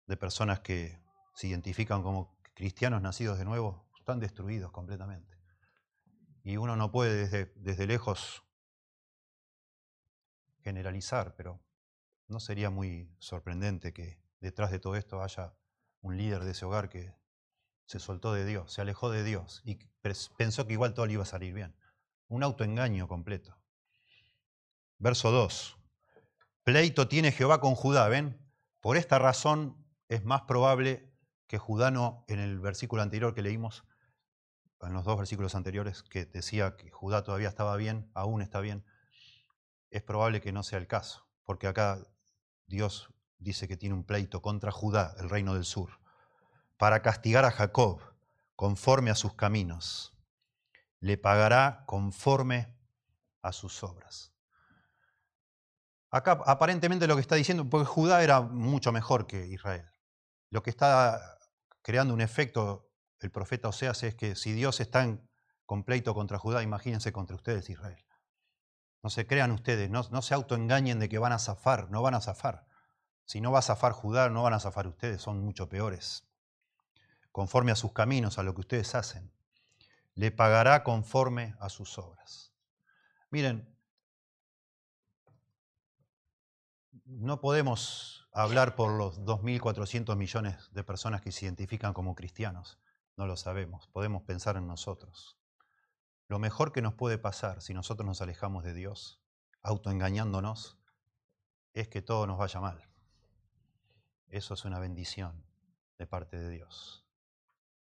[0.05, 1.01] de personas que
[1.33, 5.37] se identifican como cristianos nacidos de nuevo están destruidos completamente.
[6.43, 8.43] Y uno no puede desde, desde lejos
[10.63, 11.61] generalizar, pero
[12.27, 15.53] no sería muy sorprendente que detrás de todo esto haya
[16.01, 17.13] un líder de ese hogar que
[17.85, 19.75] se soltó de Dios, se alejó de Dios y
[20.37, 21.75] pensó que igual todo le iba a salir bien.
[22.27, 23.57] Un autoengaño completo.
[24.97, 25.77] Verso 2.
[26.63, 28.39] Pleito tiene Jehová con Judá, ¿ven?
[28.79, 31.11] Por esta razón es más probable
[31.47, 33.83] que Judá no, en el versículo anterior que leímos,
[34.81, 38.85] en los dos versículos anteriores que decía que Judá todavía estaba bien, aún está bien,
[39.91, 41.99] es probable que no sea el caso, porque acá
[42.65, 45.99] Dios dice que tiene un pleito contra Judá, el reino del sur,
[46.77, 48.01] para castigar a Jacob
[48.55, 50.17] conforme a sus caminos.
[50.99, 52.75] Le pagará conforme
[53.41, 54.33] a sus obras.
[56.09, 59.89] Acá aparentemente lo que está diciendo, porque Judá era mucho mejor que Israel.
[60.49, 61.39] Lo que está
[61.81, 65.27] creando un efecto el profeta Oseas es que si Dios está en
[65.65, 68.03] completo contra Judá, imagínense contra ustedes Israel.
[69.03, 72.21] No se crean ustedes, no, se autoengañen de que van a zafar, no van a
[72.21, 72.67] zafar.
[73.25, 76.27] Si no va a zafar Judá, no van a zafar ustedes, son mucho peores.
[77.31, 79.31] Conforme a sus caminos, a lo que ustedes hacen.
[80.13, 82.53] Le pagará conforme a sus obras.
[83.31, 83.75] Miren,
[87.05, 92.79] no podemos hablar por los 2.400 millones de personas que se identifican como cristianos
[93.17, 93.87] No lo sabemos.
[93.87, 95.40] Podemos pensar en nosotros.
[96.31, 99.21] Lo mejor que nos puede pasar si nosotros nos alejamos de Dios,
[99.63, 100.79] autoengañándonos,
[101.73, 102.89] es que todo nos vaya mal.
[104.29, 105.45] Eso es una bendición
[105.97, 107.05] de parte de Dios.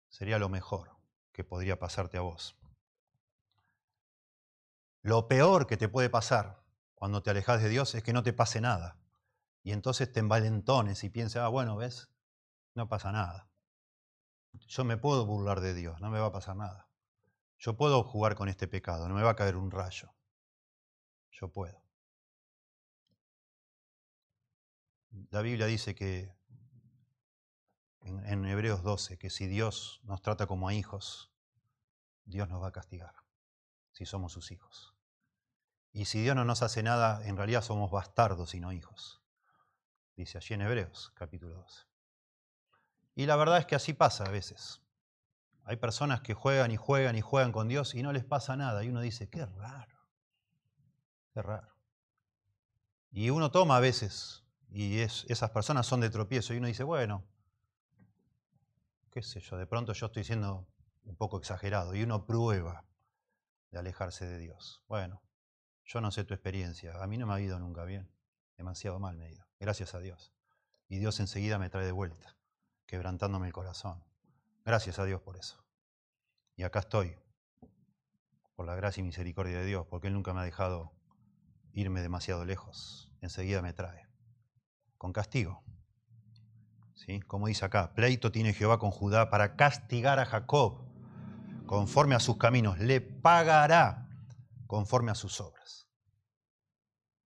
[0.09, 0.97] Sería lo mejor
[1.33, 2.59] que podría pasarte a vos.
[5.03, 8.33] Lo peor que te puede pasar cuando te alejas de Dios es que no te
[8.33, 8.99] pase nada.
[9.63, 12.11] Y entonces te envalentones y pienses, ah, bueno, ves,
[12.75, 13.51] no pasa nada.
[14.55, 16.90] Yo me puedo burlar de Dios, no me va a pasar nada.
[17.61, 20.15] Yo puedo jugar con este pecado, no me va a caer un rayo.
[21.31, 21.85] Yo puedo.
[25.31, 26.35] La Biblia dice que
[28.01, 31.35] en, Hebreos 12, que si Dios nos trata como a hijos,
[32.25, 33.15] Dios nos va a castigar,
[33.93, 34.95] si somos sus hijos.
[35.93, 39.21] Y si Dios no nos hace nada, en realidad somos bastardos y no hijos.
[40.17, 41.85] Dice allí en Hebreos capítulo 12.
[43.17, 44.81] Y la verdad es que así pasa a veces.
[45.65, 48.83] Hay personas que juegan y juegan y juegan con Dios y no les pasa nada.
[48.85, 49.99] Y uno dice, qué raro,
[51.33, 51.69] qué raro.
[53.13, 57.25] Y uno toma a veces, y esas personas son de tropiezo, y uno dice, bueno,
[59.11, 60.69] qué sé yo, de pronto yo estoy siendo
[61.03, 62.85] un poco exagerado, y uno prueba
[63.73, 64.83] de alejarse de Dios.
[64.87, 65.23] Bueno,
[65.85, 68.09] yo no sé tu experiencia, a mí no me ha ido nunca bien,
[68.57, 70.33] demasiado mal me ha ido, gracias a Dios.
[70.89, 72.37] Y Dios enseguida me trae de vuelta,
[72.87, 74.05] quebrantándome el corazón.
[74.65, 75.65] Gracias a Dios por eso.
[76.57, 77.17] Y acá estoy,
[78.57, 80.93] por la gracia y misericordia de Dios, porque Él nunca me ha dejado
[81.73, 83.13] irme demasiado lejos.
[83.21, 84.07] Enseguida me trae,
[84.99, 85.63] con castigo.
[86.95, 87.21] ¿Sí?
[87.21, 90.91] Como dice acá, pleito tiene Jehová con Judá para castigar a Jacob
[91.71, 94.09] conforme a sus caminos, le pagará
[94.67, 95.89] conforme a sus obras.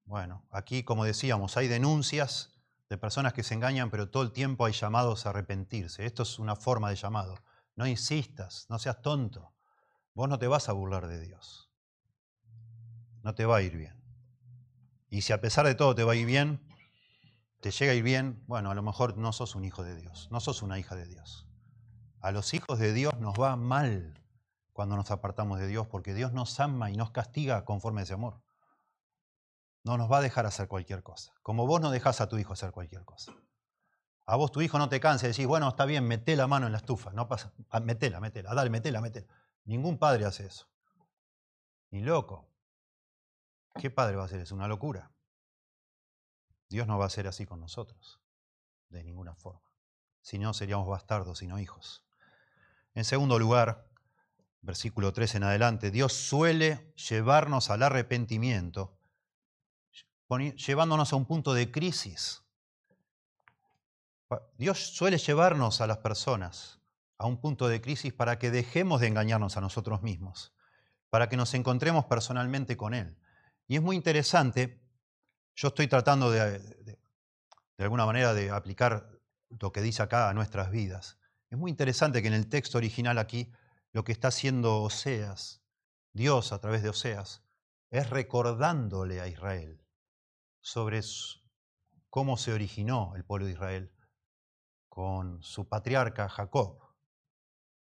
[0.04, 2.53] Bueno, aquí como decíamos, hay denuncias
[2.88, 6.06] de personas que se engañan, pero todo el tiempo hay llamados a arrepentirse.
[6.06, 7.36] Esto es una forma de llamado.
[7.76, 9.54] No insistas, no seas tonto.
[10.14, 11.70] Vos no te vas a burlar de Dios.
[13.22, 14.00] No te va a ir bien.
[15.08, 16.60] Y si a pesar de todo te va a ir bien,
[17.60, 20.28] te llega a ir bien, bueno, a lo mejor no sos un hijo de Dios,
[20.30, 21.48] no sos una hija de Dios.
[22.20, 24.22] A los hijos de Dios nos va mal
[24.74, 28.14] cuando nos apartamos de Dios, porque Dios nos ama y nos castiga conforme a ese
[28.14, 28.43] amor.
[29.84, 32.54] No nos va a dejar hacer cualquier cosa, como vos no dejás a tu hijo
[32.54, 33.32] hacer cualquier cosa.
[34.26, 36.66] A vos tu hijo no te cansa y decís, bueno, está bien, mete la mano
[36.66, 39.26] en la estufa, no pasa, metela, metela, dale, metela, metela.
[39.64, 40.66] Ningún padre hace eso.
[41.90, 42.48] Ni loco.
[43.74, 44.54] ¿Qué padre va a hacer eso?
[44.54, 45.12] Una locura.
[46.70, 48.20] Dios no va a ser así con nosotros,
[48.88, 49.70] de ninguna forma.
[50.22, 52.04] Si no, seríamos bastardos y no hijos.
[52.94, 53.90] En segundo lugar,
[54.62, 58.98] versículo 3 en adelante, Dios suele llevarnos al arrepentimiento,
[60.28, 62.42] llevándonos a un punto de crisis.
[64.56, 66.80] Dios suele llevarnos a las personas
[67.18, 70.52] a un punto de crisis para que dejemos de engañarnos a nosotros mismos,
[71.10, 73.16] para que nos encontremos personalmente con Él.
[73.68, 74.82] Y es muy interesante,
[75.54, 76.98] yo estoy tratando de, de,
[77.78, 79.10] alguna manera de aplicar
[79.48, 81.18] lo que dice acá a nuestras vidas.
[81.50, 83.52] Es muy interesante que en el texto original aquí
[83.92, 85.62] lo que está haciendo Oseas,
[86.12, 87.44] Dios a través de Oseas,
[87.90, 89.83] es recordándole a Israel
[90.64, 91.00] sobre
[92.08, 93.92] cómo se originó el pueblo de Israel
[94.88, 96.78] con su patriarca Jacob.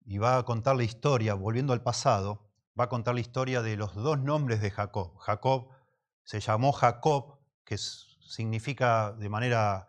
[0.05, 3.77] Y va a contar la historia, volviendo al pasado, va a contar la historia de
[3.77, 5.17] los dos nombres de Jacob.
[5.19, 5.71] Jacob
[6.25, 9.89] se llamó Jacob, que significa de manera,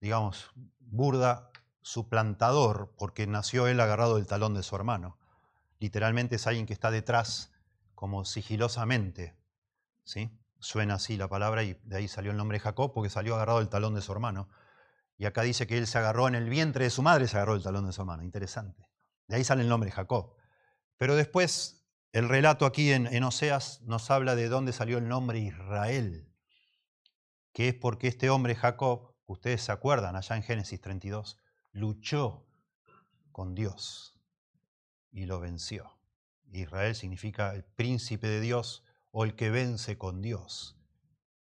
[0.00, 0.50] digamos,
[0.80, 1.50] burda,
[1.82, 5.18] suplantador, porque nació él agarrado del talón de su hermano
[5.78, 7.52] literalmente es alguien que está detrás
[7.94, 9.36] como sigilosamente.
[10.04, 10.30] ¿sí?
[10.66, 13.68] Suena así la palabra y de ahí salió el nombre Jacob porque salió agarrado el
[13.68, 14.48] talón de su hermano.
[15.16, 17.54] Y acá dice que él se agarró en el vientre de su madre, se agarró
[17.54, 18.24] el talón de su hermano.
[18.24, 18.90] Interesante.
[19.28, 20.34] De ahí sale el nombre Jacob.
[20.96, 25.38] Pero después el relato aquí en, en Oseas nos habla de dónde salió el nombre
[25.38, 26.34] Israel,
[27.52, 31.38] que es porque este hombre Jacob, ustedes se acuerdan allá en Génesis 32,
[31.70, 32.44] luchó
[33.30, 34.20] con Dios
[35.12, 35.96] y lo venció.
[36.50, 38.82] Israel significa el príncipe de Dios
[39.18, 40.76] o el que vence con Dios,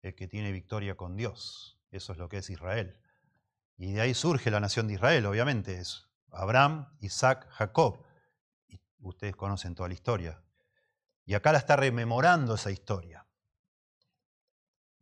[0.02, 1.76] el que tiene victoria con Dios.
[1.90, 3.00] Eso es lo que es Israel.
[3.76, 5.80] Y de ahí surge la nación de Israel, obviamente.
[5.80, 8.00] Es Abraham, Isaac, Jacob.
[9.00, 10.40] Ustedes conocen toda la historia.
[11.26, 13.26] Y acá la está rememorando esa historia.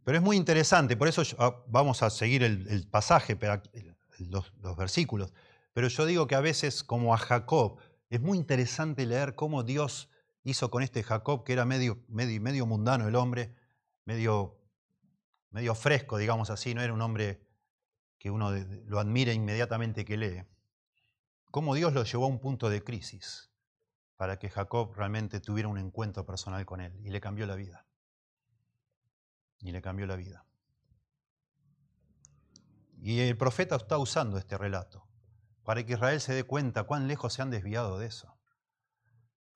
[0.02, 3.38] Pero es muy interesante, por eso ah, vamos a seguir el, pasaje,
[4.18, 5.34] los versículos.
[5.74, 10.08] Pero yo digo que a veces, como a Jacob, es muy interesante leer cómo Dios
[10.44, 13.54] hizo con este Jacob, que era medio, medio, medio mundano el hombre,
[14.04, 14.60] medio,
[15.50, 17.46] medio fresco, digamos así, no era un hombre
[18.18, 18.52] que uno
[18.86, 20.44] lo admire inmediatamente que lee.
[21.50, 23.50] cómo Dios lo llevó a un punto de crisis
[24.16, 27.84] para que Jacob realmente tuviera un encuentro personal con él y le cambió la vida.
[29.58, 30.46] Y le cambió la vida.
[33.00, 35.08] Y el profeta está usando este relato
[35.64, 38.31] para que Israel se dé cuenta cuán lejos se han desviado de eso.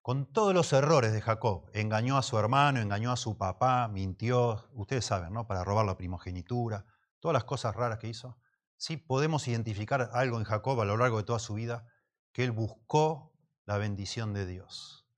[0.06, 4.68] Con todos los errores de Jacob, engañó a su hermano, engañó a su papá, mintió,
[4.72, 5.48] ustedes saben, ¿no?
[5.48, 6.86] Para robar la primogenitura,
[7.18, 8.38] todas las cosas raras que hizo.
[8.76, 11.88] Sí podemos identificar algo en Jacob a lo largo de toda su vida,
[12.30, 13.32] que él buscó
[13.64, 15.08] la bendición de Dios.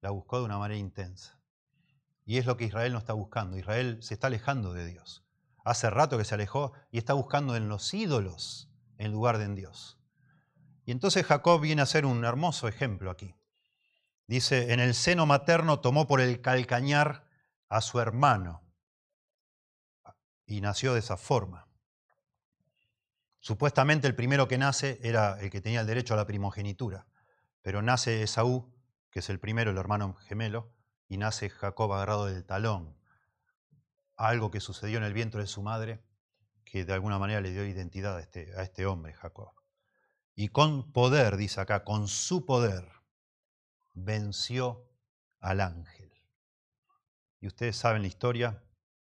[0.00, 1.40] La buscó de una manera intensa.
[2.24, 3.56] Y es lo que Israel no está buscando.
[3.56, 5.24] Israel se está alejando de Dios.
[5.64, 9.54] Hace rato que se alejó y está buscando en los ídolos en lugar de en
[9.54, 10.00] Dios.
[10.84, 13.36] Y entonces Jacob viene a ser un hermoso ejemplo aquí.
[14.32, 17.28] Dice, en el seno materno tomó por el calcañar
[17.68, 18.62] a su hermano
[20.46, 21.68] y nació de esa forma.
[23.40, 27.06] Supuestamente el primero que nace era el que tenía el derecho a la primogenitura.
[27.60, 28.74] Pero nace Esaú,
[29.10, 30.72] que es el primero, el hermano gemelo,
[31.08, 32.96] y nace Jacob agarrado del talón.
[34.16, 36.06] Algo que sucedió en el vientre de su madre,
[36.64, 39.52] que de alguna manera le dio identidad a este, a este hombre, Jacob.
[40.34, 43.01] Y con poder, dice acá, con su poder,
[43.94, 44.88] venció
[45.40, 46.12] al ángel.
[47.40, 48.62] Y ustedes saben la historia.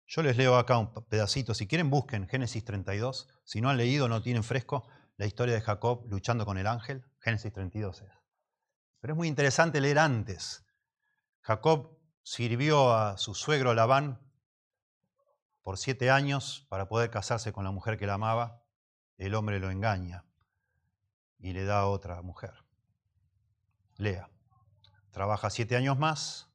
[0.08, 1.54] Yo les leo acá un pedacito.
[1.54, 3.28] Si quieren, busquen Génesis 32.
[3.44, 7.06] Si no han leído, no tienen fresco la historia de Jacob luchando con el ángel.
[7.20, 8.12] Génesis 32 es.
[9.00, 10.66] Pero es muy interesante leer antes.
[11.42, 14.20] Jacob sirvió a su suegro Labán
[15.62, 18.64] por siete años para poder casarse con la mujer que la amaba.
[19.18, 20.26] El hombre lo engaña
[21.38, 22.66] y le da a otra mujer.
[23.98, 24.30] Lea.
[25.16, 26.50] Trabaja siete años más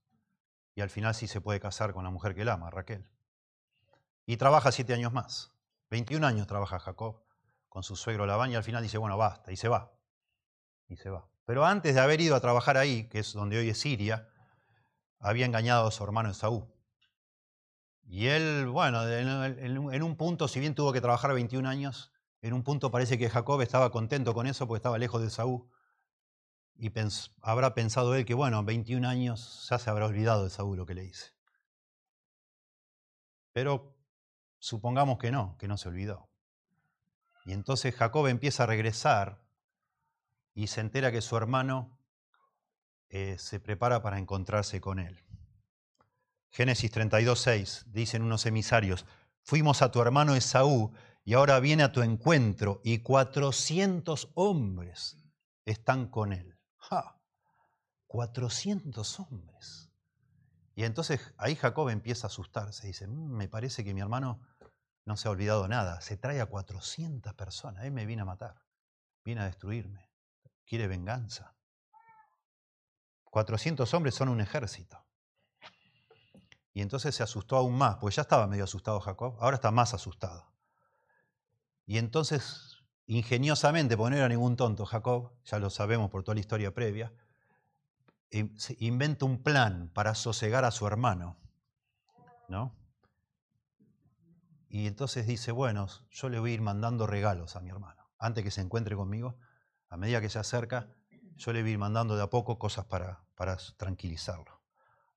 [0.74, 3.08] y al final sí se puede casar con la mujer que la ama, Raquel.
[4.26, 5.54] Y trabaja siete años más.
[5.88, 7.22] 21 años trabaja Jacob
[7.70, 9.94] con su suegro Labán y al final dice, bueno, basta, y se va.
[10.88, 11.26] Y se va.
[11.46, 14.28] Pero antes de haber ido a trabajar ahí, que es donde hoy es Siria,
[15.20, 16.70] había engañado a su hermano Esaú.
[18.02, 22.62] Y él, bueno, en un punto, si bien tuvo que trabajar 21 años, en un
[22.62, 25.66] punto parece que Jacob estaba contento con eso porque estaba lejos de Esaú.
[26.82, 26.90] Y
[27.42, 30.94] habrá pensado él que, bueno, 21 años ya se habrá olvidado de Esaú lo que
[30.94, 31.34] le hice.
[33.52, 33.94] Pero
[34.58, 36.30] supongamos que no, que no se olvidó.
[37.44, 39.44] Y entonces Jacob empieza a regresar
[40.54, 41.98] y se entera que su hermano
[43.10, 45.22] eh, se prepara para encontrarse con él.
[46.48, 49.04] Génesis 32.6 dicen unos emisarios,
[49.42, 55.18] fuimos a tu hermano Esaú y ahora viene a tu encuentro y 400 hombres
[55.66, 56.59] están con él.
[56.90, 57.18] ¡Ja!
[58.08, 59.90] 400 hombres.
[60.74, 64.40] Y entonces ahí Jacob empieza a asustarse, dice, mm, me parece que mi hermano
[65.06, 68.62] no se ha olvidado nada, se trae a 400 personas, él me viene a matar,
[69.24, 70.10] viene a destruirme
[70.70, 71.56] quiere venganza.
[73.24, 75.04] 400 hombres son un ejército.
[76.72, 79.94] Y entonces se asustó aún más, porque ya estaba medio asustado Jacob, ahora está más
[79.94, 80.54] asustado.
[81.86, 82.69] Y entonces,
[83.10, 87.12] ingeniosamente, porque no era ningún tonto Jacob, ya lo sabemos por toda la historia previa,
[88.78, 91.36] inventa un plan para sosegar a su hermano.
[92.48, 92.76] ¿no?
[94.68, 98.08] Y entonces dice, bueno, yo le voy a ir mandando regalos a mi hermano.
[98.16, 99.36] Antes que se encuentre conmigo,
[99.88, 100.94] a medida que se acerca,
[101.34, 104.62] yo le voy mandando de a poco cosas para, para tranquilizarlo.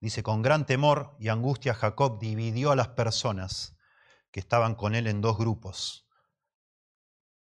[0.01, 3.77] Dice, con gran temor y angustia Jacob dividió a las personas
[4.31, 6.07] que estaban con él en dos grupos.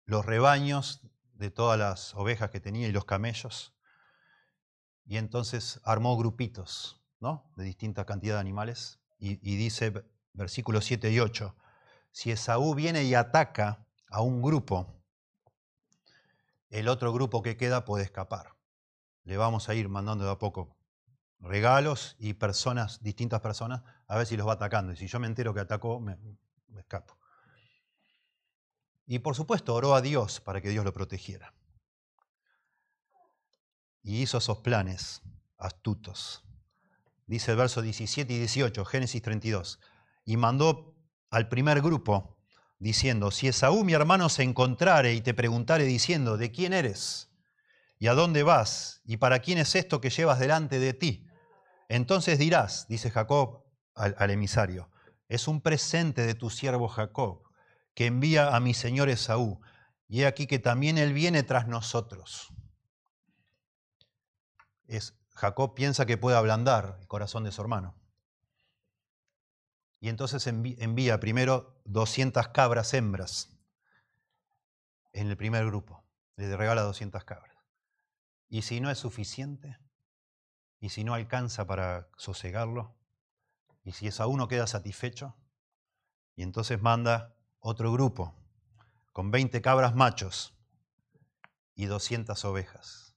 [0.04, 1.00] Los rebaños
[1.34, 3.74] de todas las ovejas que tenía y los camellos.
[5.04, 7.50] Y entonces armó grupitos ¿no?
[7.56, 9.00] de distinta cantidad de animales.
[9.18, 11.56] Y, dice, versículos 7 y 8,
[12.10, 15.00] si Esaú viene y ataca a un grupo,
[16.70, 18.56] el otro grupo que queda puede escapar.
[19.22, 20.76] Le vamos a ir mandando de a poco
[21.42, 24.92] regalos y personas, distintas personas, a ver si los va atacando.
[24.92, 26.16] Y si yo me entero que atacó, me,
[26.76, 27.16] escapo.
[29.12, 31.52] Y por supuesto oró a Dios para que Dios lo protegiera.
[34.02, 35.20] Y hizo esos planes
[35.58, 36.42] astutos.
[37.26, 39.80] Dice el verso 17 y 18, Génesis 32.
[40.24, 40.96] Y mandó
[41.28, 42.38] al primer grupo
[42.78, 47.28] diciendo, si Esaú mi hermano se encontrare y te preguntare diciendo, ¿de quién eres?
[47.98, 49.02] ¿Y a dónde vas?
[49.04, 51.26] ¿Y para quién es esto que llevas delante de ti?
[51.90, 53.62] Entonces dirás, dice Jacob
[53.94, 54.88] al, emisario,
[55.28, 57.42] es un presente de tu siervo Jacob,
[57.94, 59.60] que envía a mi señor Esaú,
[60.08, 62.52] y he aquí que también él viene tras nosotros.
[64.86, 67.96] Es, Jacob piensa que puede ablandar el corazón de su hermano.
[70.00, 73.56] Y entonces envía primero 200 cabras hembras
[75.12, 76.04] en el primer grupo.
[76.36, 77.56] Le regala 200 cabras.
[78.48, 79.78] ¿Y si no es suficiente?
[80.80, 82.96] ¿Y si no alcanza para sosegarlo?
[83.84, 85.36] ¿Y si Esaú no queda satisfecho?
[86.34, 88.34] Y entonces manda otro grupo
[89.12, 90.52] con 20 cabras machos
[91.74, 93.14] y 200 ovejas.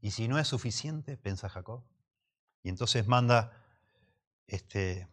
[0.00, 1.16] ¿Y si no es suficiente?
[1.16, 1.84] piensa Jacob.
[2.62, 3.52] Y entonces manda
[4.48, 5.08] este,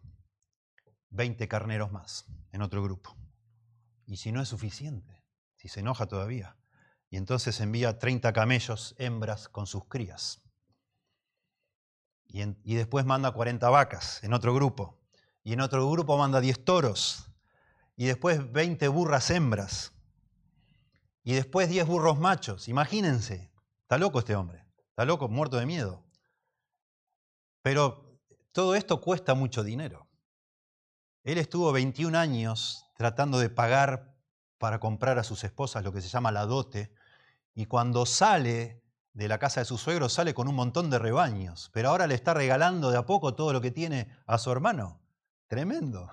[1.12, 3.16] 20 carneros más en otro grupo.
[4.08, 5.24] ¿Y si no es suficiente?
[5.56, 6.58] Si se enoja todavía.
[7.12, 10.42] Y entonces envía 30 camellos hembras con sus crías.
[12.26, 15.00] Y, y, después manda 40 vacas en otro grupo.
[15.44, 17.29] Y en otro grupo manda 10 toros.
[18.00, 19.92] Y después 20 burras hembras.
[21.22, 22.70] Y después 10 burros machos.
[22.70, 23.52] Imagínense.
[23.82, 24.66] Está loco este hombre.
[24.92, 26.06] Está loco, muerto de miedo.
[27.62, 28.18] Pero
[28.54, 30.08] todo esto cuesta mucho dinero.
[31.26, 34.16] Él estuvo 21 años tratando de pagar
[34.60, 36.94] para comprar a sus esposas lo que se llama la dote,
[37.54, 38.82] y cuando sale
[39.12, 42.16] de la casa de su suegro sale con un montón de rebaños, pero ahora le
[42.16, 45.02] está regalando de a poco todo lo que tiene a su hermano.
[45.48, 46.10] Tremendo.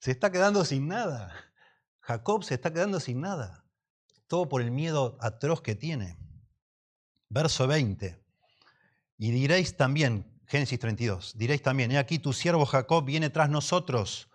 [0.00, 1.32] Se está quedando sin nada.
[2.00, 3.64] Jacob se está quedando sin nada.
[4.26, 6.18] Todo por el miedo atroz que tiene.
[7.28, 8.20] Verso 20.
[9.18, 11.38] Y diréis también, Génesis 32.
[11.38, 14.28] Diréis también, he aquí tu siervo Jacob viene tras nosotros,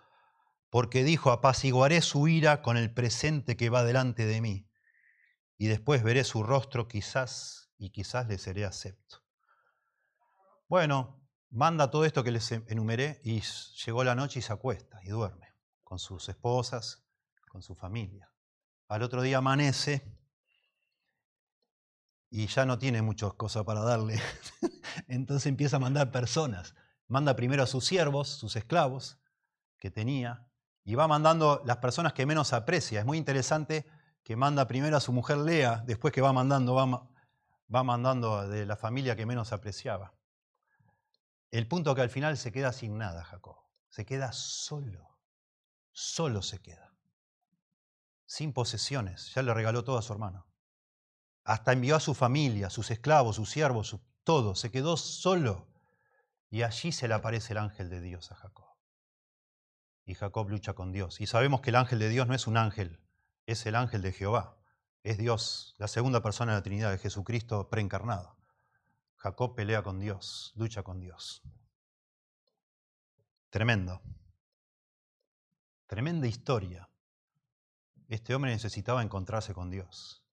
[0.70, 4.70] porque dijo, apaciguaré su ira con el presente que va delante de mí,
[5.58, 9.24] y después veré su rostro quizás, y quizás le seré acepto.
[10.68, 13.42] Bueno, manda todo esto que les enumeré, y
[13.84, 15.45] llegó la noche y se acuesta y duerme,
[15.86, 17.06] con sus esposas,
[17.48, 18.28] con su familia.
[18.88, 20.02] Al otro día amanece
[22.28, 24.20] y ya no tiene muchas cosas para darle.
[25.06, 26.74] Entonces empieza a mandar personas.
[27.06, 29.20] Manda primero a sus siervos, sus esclavos
[29.78, 30.50] que tenía,
[30.82, 32.98] y va mandando las personas que menos aprecia.
[32.98, 33.86] Es muy interesante
[34.24, 37.08] que manda primero a su mujer Lea, después que va mandando, va,
[37.72, 40.14] va mandando de la familia que menos apreciaba.
[41.52, 43.56] El punto que al final se queda sin nada, Jacob.
[43.88, 45.15] Se queda solo.
[45.98, 46.94] Solo se queda.
[48.26, 49.32] Sin posesiones.
[49.34, 50.46] Ya le regaló todo a su hermano.
[51.42, 54.54] Hasta envió a su familia, sus esclavos, sus siervos, todo.
[54.54, 55.66] Se quedó solo.
[56.50, 58.66] Y allí se le aparece el ángel de Dios a Jacob.
[60.04, 61.18] Y Jacob lucha con Dios.
[61.22, 63.00] Y sabemos que el ángel de Dios no es un ángel,
[63.46, 64.58] es el ángel de Jehová.
[65.02, 68.36] Es Dios, la segunda persona de la Trinidad de Jesucristo preencarnado.
[69.14, 71.40] Jacob pelea con Dios, lucha con Dios.
[73.48, 74.02] Tremendo.
[75.86, 76.90] Tremenda historia.
[78.08, 80.24] Este hombre necesitaba encontrarse con Dios.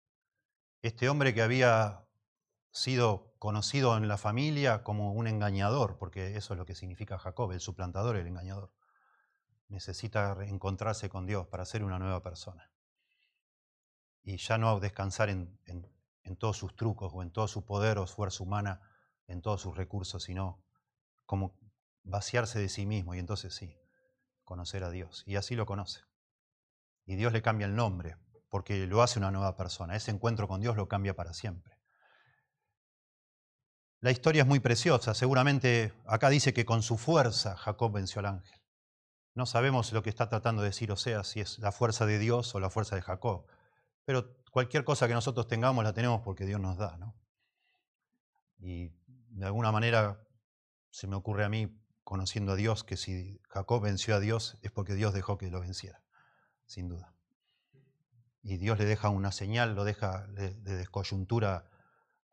[0.81, 2.07] Este hombre que había
[2.71, 7.51] sido conocido en la familia como un engañador, porque eso es lo que significa Jacob,
[7.51, 8.73] el suplantador, el engañador.
[9.67, 12.71] Necesita encontrarse con Dios para ser una nueva persona.
[14.23, 18.07] Y ya no descansar en, en todos sus trucos o en todo su poder o
[18.07, 18.81] fuerza humana,
[19.27, 20.63] en todos sus recursos, sino
[21.25, 21.59] como
[22.03, 23.77] vaciarse de sí mismo y entonces sí,
[24.43, 25.23] conocer a Dios.
[25.25, 26.01] Y así lo conoce.
[27.05, 28.17] Y Dios le cambia el nombre,
[28.49, 29.95] porque lo hace una nueva persona.
[29.95, 31.77] Ese encuentro con Dios lo cambia para siempre.
[33.99, 35.13] La historia es muy preciosa.
[35.13, 38.59] Seguramente acá dice que con su fuerza Jacob venció al ángel.
[39.33, 42.19] No sabemos lo que está tratando de decir o sea, si es la fuerza de
[42.19, 43.45] Dios o la fuerza de Jacob.
[44.05, 46.97] Pero cualquier cosa que nosotros tengamos la tenemos porque Dios nos da.
[46.97, 47.15] ¿no?
[48.59, 48.89] Y
[49.29, 50.27] de alguna manera
[50.89, 51.73] se me ocurre a mí,
[52.13, 55.59] conociendo a Dios, que si Jacob venció a Dios es porque Dios dejó que lo
[55.59, 56.03] venciera,
[56.67, 57.13] sin duda
[58.43, 61.69] y Dios le deja una señal, lo deja de, descoyuntura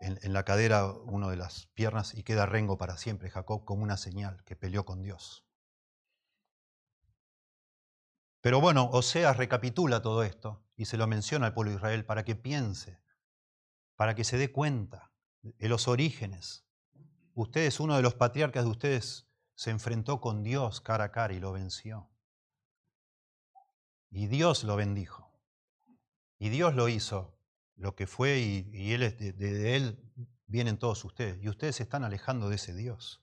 [0.01, 3.97] en, la cadera, uno de las piernas, y queda rengo para siempre, Jacob, como una
[3.97, 5.47] señal que peleó con Dios.
[8.41, 12.25] Pero bueno, Oseas recapitula todo esto y se lo menciona al pueblo de Israel para
[12.25, 12.99] que piense,
[13.95, 15.13] para que se dé cuenta
[15.43, 16.65] de los orígenes.
[17.35, 19.30] Ustedes, uno de los patriarcas de ustedes,
[19.61, 22.09] se enfrentó con Dios cara a cara y lo venció.
[24.09, 25.39] Y Dios lo bendijo.
[26.39, 27.39] Y Dios lo hizo,
[27.77, 30.03] lo que fue, y, él, de, Él
[30.47, 31.43] vienen todos ustedes.
[31.43, 33.23] Y ustedes se están alejando de ese Dios.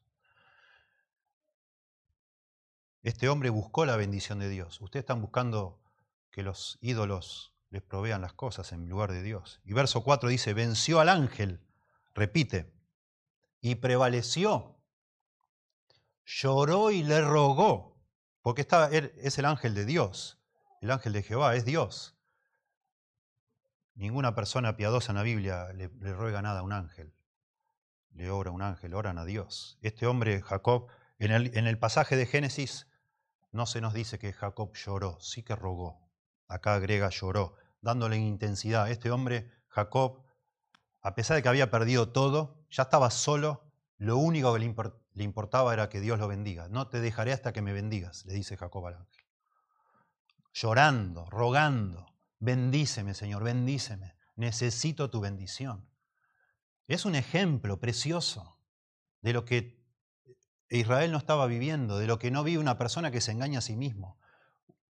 [3.02, 4.80] Este hombre buscó la bendición de Dios.
[4.80, 5.82] Ustedes están buscando
[6.30, 9.60] que los ídolos les provean las cosas en lugar de Dios.
[9.64, 11.66] Y verso 4 dice, venció al ángel,
[12.14, 12.72] repite,
[13.60, 14.77] y prevaleció.
[16.30, 17.98] Lloró y le rogó,
[18.42, 20.38] porque está, es el ángel de Dios,
[20.82, 22.18] el ángel de Jehová, es Dios.
[23.96, 27.16] Ninguna persona piadosa en la Biblia le, ruega nada a un ángel.
[28.12, 29.80] Le ora a un ángel, oran a Dios.
[29.82, 32.88] Este hombre, Jacob, en el, en el pasaje de Génesis
[33.54, 36.12] no se nos dice que Jacob lloró, sí que rogó.
[36.50, 38.92] Acá agrega lloró, dándole intensidad.
[38.92, 40.26] Este hombre, Jacob,
[41.02, 43.67] a pesar de que había perdido todo, ya estaba solo,
[43.98, 46.68] lo único que le, importaba era que Dios lo bendiga.
[46.70, 49.24] No te dejaré hasta que me bendigas, le dice Jacob al ángel.
[50.54, 55.90] Llorando, rogando, bendíceme Señor, bendíceme, necesito tu bendición.
[56.88, 58.60] Es un ejemplo precioso
[59.22, 59.84] de lo que
[60.70, 63.62] Israel no estaba viviendo, de lo que no vive una persona que se engaña a
[63.64, 64.20] sí mismo.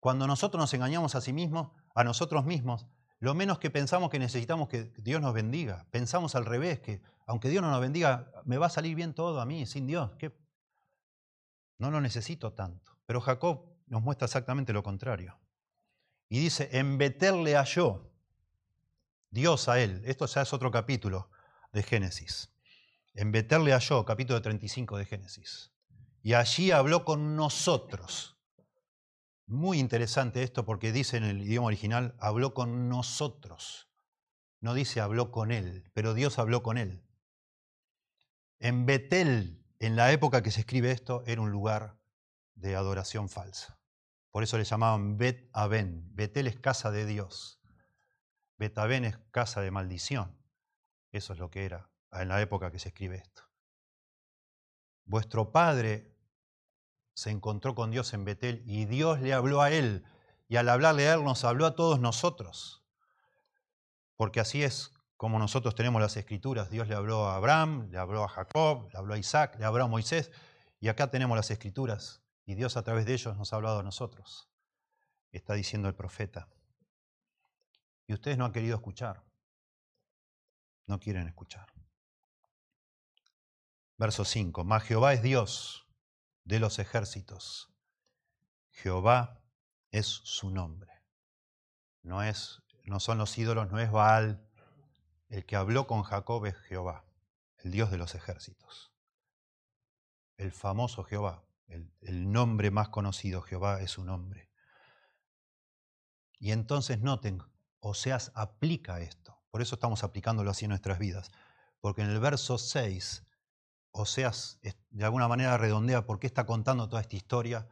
[0.00, 2.86] Cuando nosotros nos engañamos a sí mismos, a nosotros mismos,
[3.18, 5.86] lo menos que pensamos que necesitamos que Dios nos bendiga.
[5.90, 9.40] Pensamos al revés, que aunque Dios no nos bendiga, me va a salir bien todo
[9.40, 10.12] a mí, sin Dios.
[11.78, 12.96] No lo necesito tanto.
[13.04, 15.38] Pero Jacob nos muestra exactamente lo contrario.
[16.28, 18.10] Y dice, en Betel le halló
[19.30, 20.02] Dios a él.
[20.06, 21.30] Esto ya es otro capítulo
[21.72, 22.52] de Génesis.
[23.14, 25.72] En Betel le halló, capítulo 35 de Génesis.
[26.22, 28.36] Y allí habló con nosotros.
[29.46, 33.88] Muy interesante esto porque dice en el idioma original, habló con nosotros.
[34.60, 37.05] No dice habló con él, pero Dios habló con él.
[38.58, 41.98] En Betel, en la época que se escribe esto, era un lugar
[42.54, 43.78] de adoración falsa.
[44.30, 46.14] Por eso le llamaban Bet Aben.
[46.14, 47.60] Betel es casa de Dios.
[48.58, 50.36] Bet Aben es casa de maldición.
[51.12, 53.42] Eso es lo que era en la época que se escribe esto.
[55.04, 56.16] Vuestro padre
[57.14, 60.04] se encontró con Dios en Betel y Dios le habló a él.
[60.48, 62.84] Y al hablarle a él nos habló a todos nosotros.
[64.16, 66.70] Porque así es como nosotros tenemos las escrituras.
[66.70, 69.84] Dios le habló a Abraham, le habló a Jacob, le habló a Isaac, le habló
[69.84, 70.30] a Moisés.
[70.78, 72.22] Y acá tenemos las escrituras.
[72.44, 74.48] Y Dios a través de ellos nos ha hablado a nosotros.
[75.32, 76.48] Está diciendo el profeta.
[78.06, 79.24] Y ustedes no han querido escuchar.
[80.86, 81.66] No quieren escuchar.
[83.96, 84.64] Verso 5.
[84.64, 85.86] Mas Jehová es Dios
[86.44, 87.72] de los ejércitos.
[88.70, 89.42] Jehová
[89.90, 90.92] es su nombre.
[92.02, 94.45] No, es, no son los ídolos, no es Baal.
[95.28, 97.04] El que habló con Jacob es Jehová,
[97.58, 98.92] el Dios de los ejércitos.
[100.36, 104.50] El famoso Jehová, el, nombre más conocido, Jehová es su nombre.
[106.38, 107.42] Y entonces noten,
[107.80, 109.42] Oseas aplica esto.
[109.50, 111.30] Por eso estamos aplicándolo así en nuestras vidas.
[111.80, 113.24] Porque en el verso 6
[113.90, 114.60] Oseas
[114.90, 117.68] de alguna manera redondea por qué está contando toda esta historia,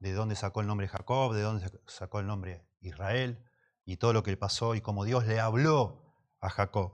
[0.00, 3.44] de dónde sacó el nombre Jacob, de dónde sacó el nombre Israel,
[3.84, 6.07] y todo lo que le pasó, y cómo Dios le habló
[6.40, 6.92] a Jacob.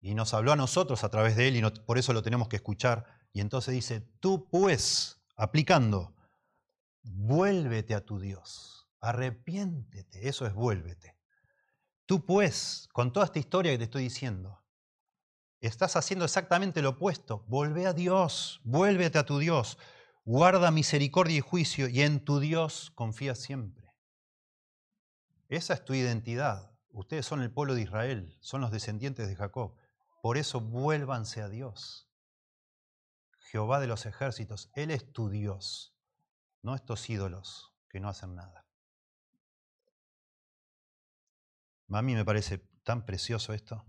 [0.00, 2.56] Y nos habló a nosotros a través de él, y por eso lo tenemos que
[2.56, 3.04] escuchar.
[3.32, 6.14] Y entonces dice, tú pues, aplicando,
[7.02, 11.16] vuélvete a tu Dios, arrepiéntete, eso es vuélvete.
[12.06, 14.60] Tú pues, con toda esta historia que te estoy diciendo,
[15.60, 17.44] Estás haciendo exactamente lo opuesto.
[17.46, 19.76] Vuelve a Dios, vuélvete a tu Dios.
[20.24, 23.92] Guarda misericordia y juicio y en tu Dios confía siempre.
[25.48, 26.69] Esa es tu identidad.
[26.90, 29.74] Ustedes son el pueblo de Israel, son los descendientes de Jacob.
[30.22, 32.08] Por eso vuélvanse a Dios.
[33.38, 35.94] Jehová de los ejércitos, Él es tu Dios,
[36.62, 38.66] no estos ídolos que no hacen nada.
[41.90, 43.84] A mí me parece tan precioso esto.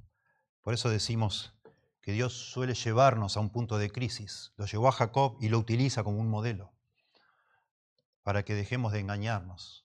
[0.62, 1.54] Por eso decimos,
[2.02, 4.54] que Dios suele llevarnos a un punto de crisis.
[4.58, 6.74] Lo llevó a Jacob y lo utiliza como un modelo
[8.24, 9.81] para que dejemos de engañarnos,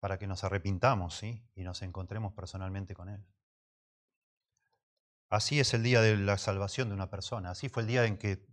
[0.00, 1.44] para que nos arrepintamos ¿sí?
[1.54, 3.24] y nos encontremos personalmente con Él.
[5.28, 7.50] Así es el día de la salvación de una persona.
[7.50, 8.46] Así fue el día en que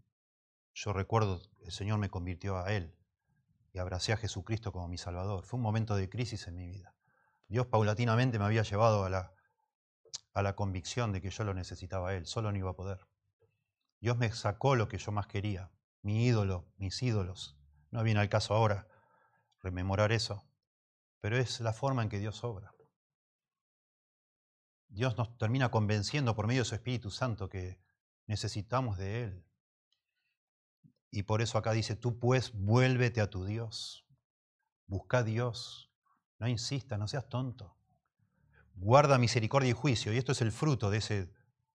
[0.74, 2.96] yo recuerdo el Señor me convirtió a Él
[3.72, 5.46] y abracé a Jesucristo como mi Salvador.
[5.46, 6.96] Fue un momento de crisis en mi vida.
[7.48, 9.34] Dios paulatinamente me había llevado a la
[10.34, 13.08] a la convicción de que yo lo necesitaba a Él, solo no iba a poder.
[14.00, 15.72] Dios me sacó lo que yo más quería,
[16.02, 17.58] mi ídolo, mis ídolos.
[17.92, 18.88] No viene al caso ahora
[19.62, 20.44] rememorar eso,
[21.24, 22.76] pero es la forma en que Dios obra.
[24.90, 27.80] Dios nos termina convenciendo por medio de su Espíritu Santo que
[28.28, 29.46] necesitamos de Él.
[31.12, 34.06] Y por eso acá dice, tú pues vuélvete a tu Dios,
[34.88, 35.94] busca a Dios,
[36.40, 37.78] no insistas, no seas tonto
[38.76, 40.14] guarda misericordia y juicio.
[40.14, 41.30] Y esto es el fruto de ese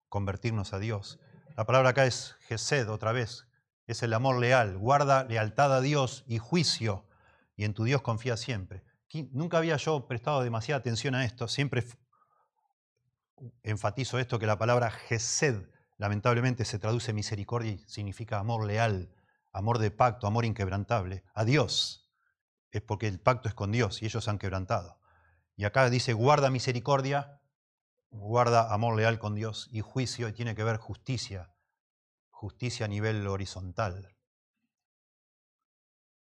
[0.09, 1.19] convertirnos a Dios.
[1.57, 3.47] La palabra acá es Gesed, otra vez.
[3.87, 4.77] Es el amor leal.
[4.77, 7.07] Guarda lealtad a Dios y juicio.
[7.57, 8.85] Y en tu Dios confía siempre.
[9.33, 11.49] Nunca había yo prestado demasiada atención a esto.
[11.49, 11.85] Siempre
[13.63, 19.15] enfatizo esto que la palabra Gesed lamentablemente se traduce misericordia y significa amor leal,
[19.53, 21.25] amor de pacto, amor inquebrantable.
[21.35, 22.11] A Dios.
[22.71, 25.01] Es porque el pacto es con Dios y ellos han quebrantado.
[25.57, 27.41] Y acá dice, guarda misericordia,
[28.11, 31.53] guarda amor leal con Dios y juicio, y tiene que ver justicia,
[32.31, 34.15] justicia a nivel horizontal,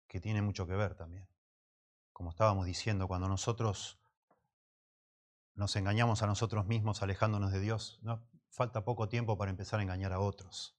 [0.07, 1.30] que tiene mucho que ver también.
[2.13, 3.99] Como estábamos diciendo, cuando nosotros
[5.55, 9.83] nos engañamos a nosotros mismos alejándonos de Dios, no, falta poco tiempo para empezar a
[9.83, 10.77] engañar a otros.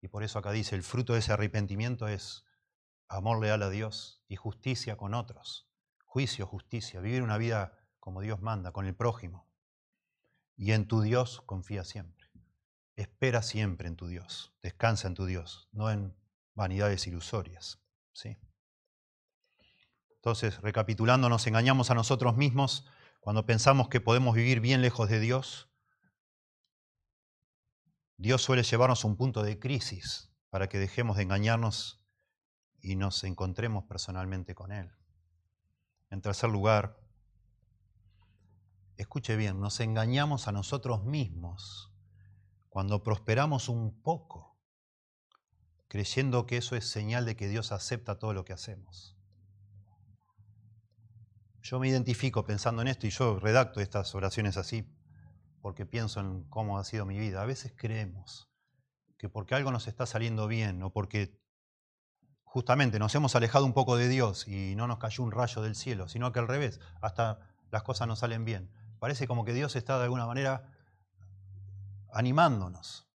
[0.00, 2.44] Y por eso acá dice, el fruto de ese arrepentimiento es
[3.08, 5.68] amor leal a Dios y justicia con otros.
[6.04, 9.48] Juicio, justicia, vivir una vida como Dios manda, con el prójimo.
[10.56, 12.30] Y en tu Dios confía siempre.
[12.94, 14.54] Espera siempre en tu Dios.
[14.62, 16.16] Descansa en tu Dios, no en
[16.54, 17.80] vanidades ilusorias.
[18.12, 18.38] ¿sí?
[20.26, 22.84] Entonces, recapitulando, nos engañamos a nosotros mismos
[23.20, 25.70] cuando pensamos que podemos vivir bien lejos de Dios.
[28.16, 32.04] Dios suele llevarnos a un punto de crisis para que dejemos de engañarnos
[32.80, 34.90] y nos encontremos personalmente con Él.
[36.10, 36.98] En tercer lugar,
[38.96, 41.94] escuche bien, nos engañamos a nosotros mismos
[42.68, 44.58] cuando prosperamos un poco,
[45.86, 49.15] creyendo que eso es señal de que Dios acepta todo lo que hacemos.
[51.68, 54.88] Yo me identifico pensando en esto y yo redacto estas oraciones así
[55.60, 57.42] porque pienso en cómo ha sido mi vida.
[57.42, 58.48] A veces creemos
[59.18, 61.42] que porque algo nos está saliendo bien o porque
[62.44, 65.74] justamente nos hemos alejado un poco de Dios y no nos cayó un rayo del
[65.74, 67.40] cielo, sino que al revés, hasta
[67.72, 68.70] las cosas nos salen bien.
[69.00, 70.72] Parece como que Dios está de alguna manera
[72.12, 73.10] animándonos,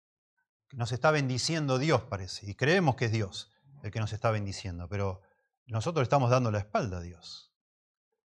[0.73, 3.51] nos está bendiciendo Dios, parece, y creemos que es Dios
[3.83, 5.21] el que nos está bendiciendo, pero
[5.67, 7.48] nosotros estamos dando la espalda a Dios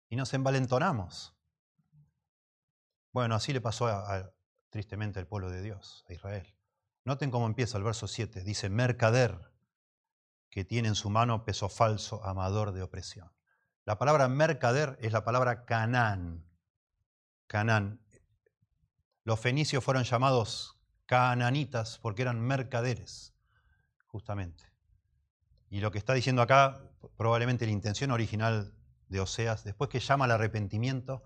[0.08, 1.34] y nos envalentonamos.
[3.12, 3.88] Bueno, así le pasó
[4.70, 6.54] tristemente al pueblo de Dios, a Israel.
[7.04, 9.52] Noten cómo empieza el verso 7, dice, mercader
[10.50, 13.32] que tiene en su mano peso falso, amador de opresión.
[13.84, 16.44] La palabra mercader es la palabra canán.
[17.46, 18.00] Canán.
[19.22, 23.34] Los fenicios fueron llamados cananitas porque eran mercaderes,
[24.06, 24.64] justamente.
[25.68, 26.80] Y lo que está diciendo acá,
[27.16, 28.75] probablemente la intención original
[29.08, 31.22] de Oseas, después que llama al arrepentimiento,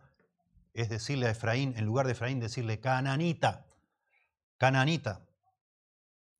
[0.73, 3.67] es decirle a Efraín, en lugar de Efraín, decirle cananita,
[4.59, 5.27] cananita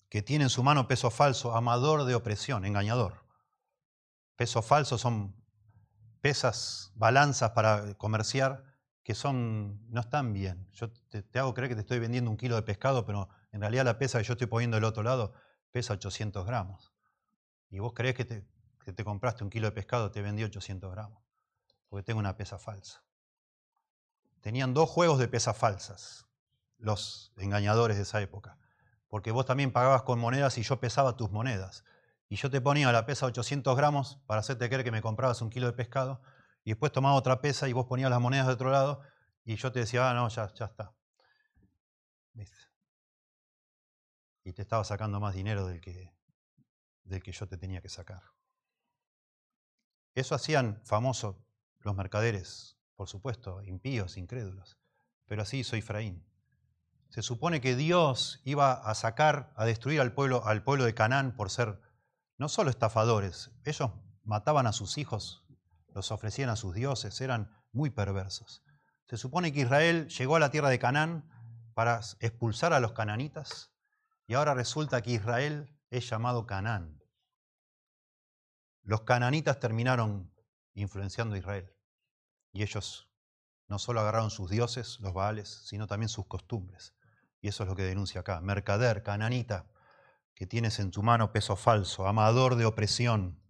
[0.09, 3.25] que tiene en su mano peso falso, amador de opresión, engañador.
[4.37, 5.37] Peso falso son
[6.21, 8.65] pesas, balanzas para comerciar
[9.05, 10.69] que son, no están bien.
[10.73, 13.85] Yo te, hago creer que te estoy vendiendo un kilo de pescado, pero en realidad
[13.85, 15.33] la pesa que yo estoy poniendo del otro lado
[15.71, 16.93] pesa 800 gramos.
[17.71, 18.47] Y vos crees que te,
[18.85, 21.23] que te compraste un kilo de pescado, te vendí 800 gramos,
[21.91, 23.05] porque tengo una pesa falsa.
[24.41, 26.27] Tenían dos juegos de pesas falsas,
[26.79, 28.57] los engañadores de esa época
[29.11, 31.85] porque vos también pagabas con monedas y yo pesaba tus monedas.
[32.29, 35.51] Y yo te ponía la pesa 800 gramos para hacerte creer que me comprabas un
[35.51, 36.23] kilo de pescado,
[36.63, 39.03] y después tomaba otra pesa y vos ponías las monedas de otro lado,
[39.45, 40.95] y yo te decía, ah, no, ya, ya está.
[44.45, 46.15] Y te estaba sacando más dinero del que,
[47.03, 48.23] del que yo te tenía que sacar.
[50.15, 51.37] Eso hacían famosos
[51.81, 54.79] los mercaderes, por supuesto, impíos, incrédulos.
[55.27, 56.25] Pero así hizo Efraín.
[57.09, 61.35] Se supone que Dios iba a sacar, a destruir al pueblo, al pueblo de Canaán
[61.35, 61.81] por ser
[62.39, 63.91] no solo estafadores, ellos
[64.25, 65.45] mataban a sus hijos,
[65.95, 68.63] los ofrecían a sus dioses, eran muy perversos.
[69.09, 71.29] Se supone que Israel llegó a la tierra de Canaán
[71.75, 73.73] para expulsar a los cananitas
[74.27, 77.03] y ahora resulta que Israel es llamado Canaán.
[78.83, 80.30] Los cananitas terminaron
[80.75, 81.73] influenciando a Israel
[82.53, 83.09] y ellos
[83.69, 86.95] no solo agarraron sus dioses, los baales, sino también sus costumbres.
[87.41, 88.41] Y eso es lo que denuncia acá.
[88.41, 89.71] Mercader, cananita,
[90.35, 93.41] que tienes en tu mano peso falso, amador de opresión,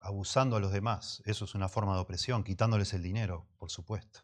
[0.00, 1.22] abusando a los demás.
[1.24, 4.20] Eso es una forma de opresión, quitándoles el dinero, por supuesto.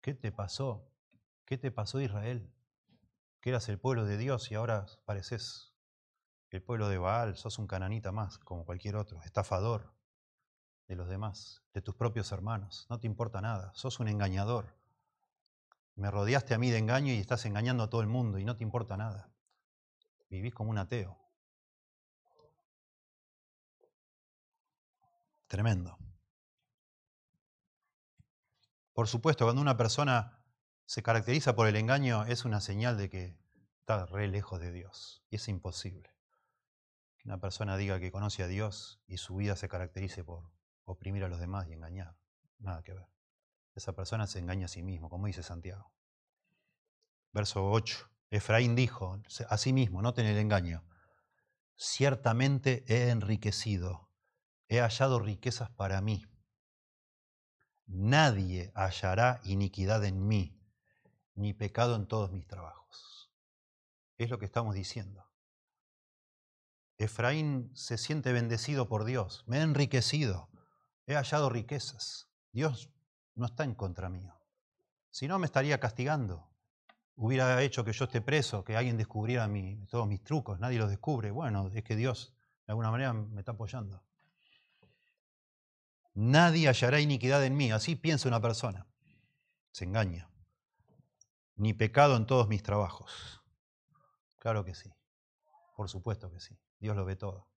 [0.00, 0.90] ¿Qué te pasó?
[1.44, 2.54] ¿Qué te pasó Israel?
[3.40, 5.69] Que eras el pueblo de Dios y ahora pareces
[6.56, 9.94] el pueblo de Baal, sos un cananita más, como cualquier otro, estafador
[10.88, 12.86] de los demás, de tus propios hermanos.
[12.90, 14.76] No te importa nada, sos un engañador.
[15.94, 18.56] Me rodeaste a mí de engaño y estás engañando a todo el mundo y no
[18.56, 19.30] te importa nada.
[20.28, 21.16] Vivís como un ateo.
[25.46, 25.98] Tremendo.
[28.92, 30.44] Por supuesto, cuando una persona
[30.84, 33.38] se caracteriza por el engaño es una señal de que
[33.80, 35.22] está re lejos de Dios.
[35.30, 36.19] Y es imposible
[37.20, 40.50] que una persona diga que conoce a Dios y su vida se caracterice por
[40.84, 42.16] oprimir a los demás y engañar.
[42.58, 43.10] Nada que ver
[43.74, 45.92] esa persona se engaña a sí mismo, como dice Santiago.
[47.32, 48.10] Verso 8.
[48.30, 50.84] Efraín dijo a sí mismo, noten el engaño,
[51.76, 54.08] ciertamente he enriquecido,
[54.68, 56.26] he hallado riquezas para mí.
[57.86, 60.56] Nadie hallará iniquidad en mí,
[61.34, 63.32] ni pecado en todos mis trabajos.
[64.16, 65.28] Es lo que estamos diciendo.
[67.00, 70.50] Efraín se siente bendecido por Dios, me he enriquecido,
[71.06, 72.28] he hallado riquezas.
[72.52, 72.90] Dios
[73.34, 74.38] no está en contra mío.
[75.08, 76.50] Si no, me estaría castigando.
[77.16, 79.48] Hubiera hecho que yo esté preso, que alguien descubriera
[79.88, 81.30] todos mis trucos, nadie los descubre.
[81.30, 82.34] Bueno, es que Dios
[82.66, 84.04] de alguna manera me está apoyando.
[86.12, 88.86] Nadie hallará iniquidad en mí, así piensa una persona.
[89.72, 90.28] Se engaña.
[91.56, 93.40] Ni pecado en todos mis trabajos.
[94.38, 94.92] Claro que sí.
[95.76, 96.58] Por supuesto que sí.
[96.80, 97.48] Dios lo ve todo.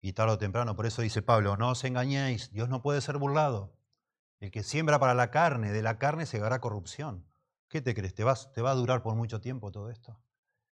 [0.00, 3.16] Y tarde o temprano, por eso dice Pablo, no os engañéis, Dios no puede ser
[3.18, 3.76] burlado.
[4.38, 7.26] El que siembra para la carne, de la carne se hará corrupción.
[7.68, 8.14] ¿Qué te crees?
[8.14, 10.20] ¿Te, vas, ¿Te va a durar por mucho tiempo todo esto?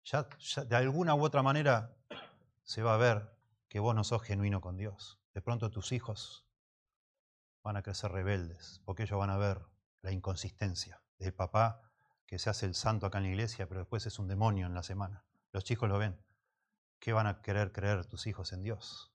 [0.04, 0.28] Ya,
[0.66, 1.96] de alguna u otra manera
[2.62, 3.34] se va a ver
[3.68, 5.18] que vos no sos genuino con Dios.
[5.34, 6.46] De pronto tus hijos
[7.62, 9.66] van a crecer rebeldes, porque ellos van a ver
[10.02, 11.82] la inconsistencia del papá
[12.26, 14.74] que se hace el santo acá en la iglesia, pero después es un demonio en
[14.74, 15.24] la semana.
[15.52, 16.16] Los chicos lo ven.
[16.98, 19.12] ¿Qué van a querer creer tus hijos en Dios?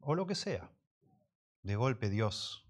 [0.00, 0.70] O lo que sea.
[1.62, 2.66] De golpe Dios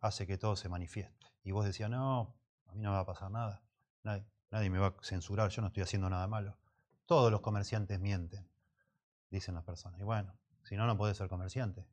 [0.00, 1.26] hace que todo se manifieste.
[1.44, 2.36] Y vos decías, no,
[2.66, 3.62] a mí no me va a pasar nada.
[4.02, 6.58] Nadie, me va a censurar, yo no estoy haciendo nada malo.
[7.04, 8.48] Todos los comerciantes mienten,
[9.30, 10.00] dicen las personas.
[10.00, 11.86] Y bueno, si no, no podés ser comerciante.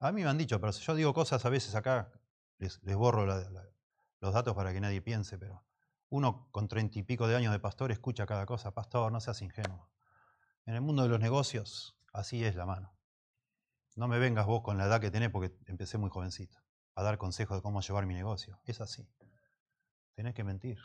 [0.00, 2.12] A mí me han dicho, pero yo digo cosas a veces acá,
[2.58, 5.64] les, borro los datos para que nadie piense, pero
[6.10, 8.72] uno con treinta y pico de años de pastor escucha cada cosa.
[8.72, 9.90] Pastor, no seas ingenuo.
[10.66, 12.94] En el mundo de los negocios, así es la mano.
[13.96, 16.58] No me vengas vos con la edad que tenés porque empecé muy jovencito
[16.94, 18.60] a dar consejos de cómo llevar mi negocio.
[18.64, 19.08] Es así.
[20.14, 20.78] Tenés que mentir.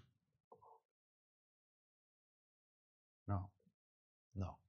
[3.27, 3.51] No,
[4.35, 4.59] no.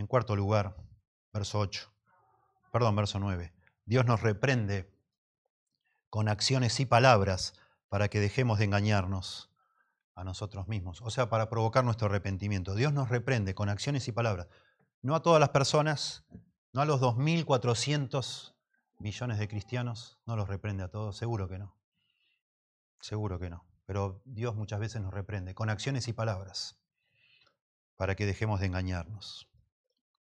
[0.00, 0.74] En cuarto lugar,
[1.30, 1.92] verso 8,
[2.72, 3.52] perdón, verso 9.
[3.84, 4.90] Dios nos reprende
[6.08, 7.52] con acciones y palabras
[7.90, 9.50] para que dejemos de engañarnos
[10.14, 12.74] a nosotros mismos, o sea, para provocar nuestro arrepentimiento.
[12.74, 14.48] Dios nos reprende con acciones y palabras.
[15.02, 16.24] No a todas las personas,
[16.72, 18.54] no a los 2.400
[19.00, 21.76] millones de cristianos, no los reprende a todos, seguro que no.
[23.00, 23.66] Seguro que no.
[23.84, 26.80] Pero Dios muchas veces nos reprende con acciones y palabras
[27.96, 29.49] para que dejemos de engañarnos.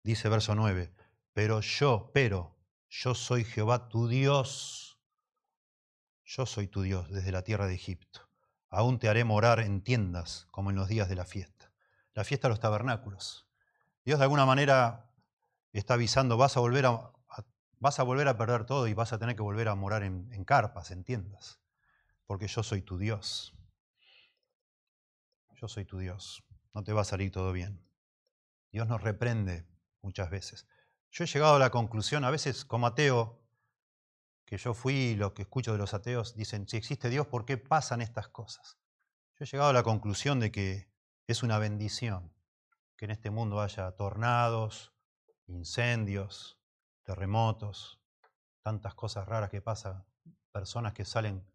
[0.07, 0.93] Dice verso 9,
[1.33, 4.99] pero yo, pero yo soy Jehová tu Dios.
[6.23, 8.27] Yo soy tu Dios desde la tierra de Egipto
[8.69, 11.71] aún te haré morar en tiendas como en los días de la fiesta.
[12.13, 13.47] La fiesta de los tabernáculos.
[14.05, 15.11] Dios de alguna manera
[15.73, 17.11] está avisando, vas a volver a,
[17.79, 20.31] vas a, volver a perder todo y vas a tener que volver a morar en,
[20.31, 21.59] en carpas, en tiendas,
[22.25, 23.53] porque yo soy tu Dios.
[25.55, 26.43] Yo soy tu Dios.
[26.73, 27.83] No te va a salir todo bien.
[28.71, 29.67] Dios nos reprende
[30.01, 30.67] muchas veces.
[31.11, 33.41] Yo he llegado a la conclusión, a veces como ateo,
[34.45, 37.57] que yo fui lo que escucho de los ateos, dicen, si existe Dios, ¿por qué
[37.57, 38.77] pasan estas cosas?
[39.37, 40.89] Yo he llegado a la conclusión de que
[41.27, 42.33] es una bendición
[42.95, 44.93] que en este mundo haya tornados,
[45.45, 46.59] incendios,
[47.03, 48.01] terremotos,
[48.61, 50.05] tantas cosas raras que pasan,
[50.51, 51.45] personas que salen,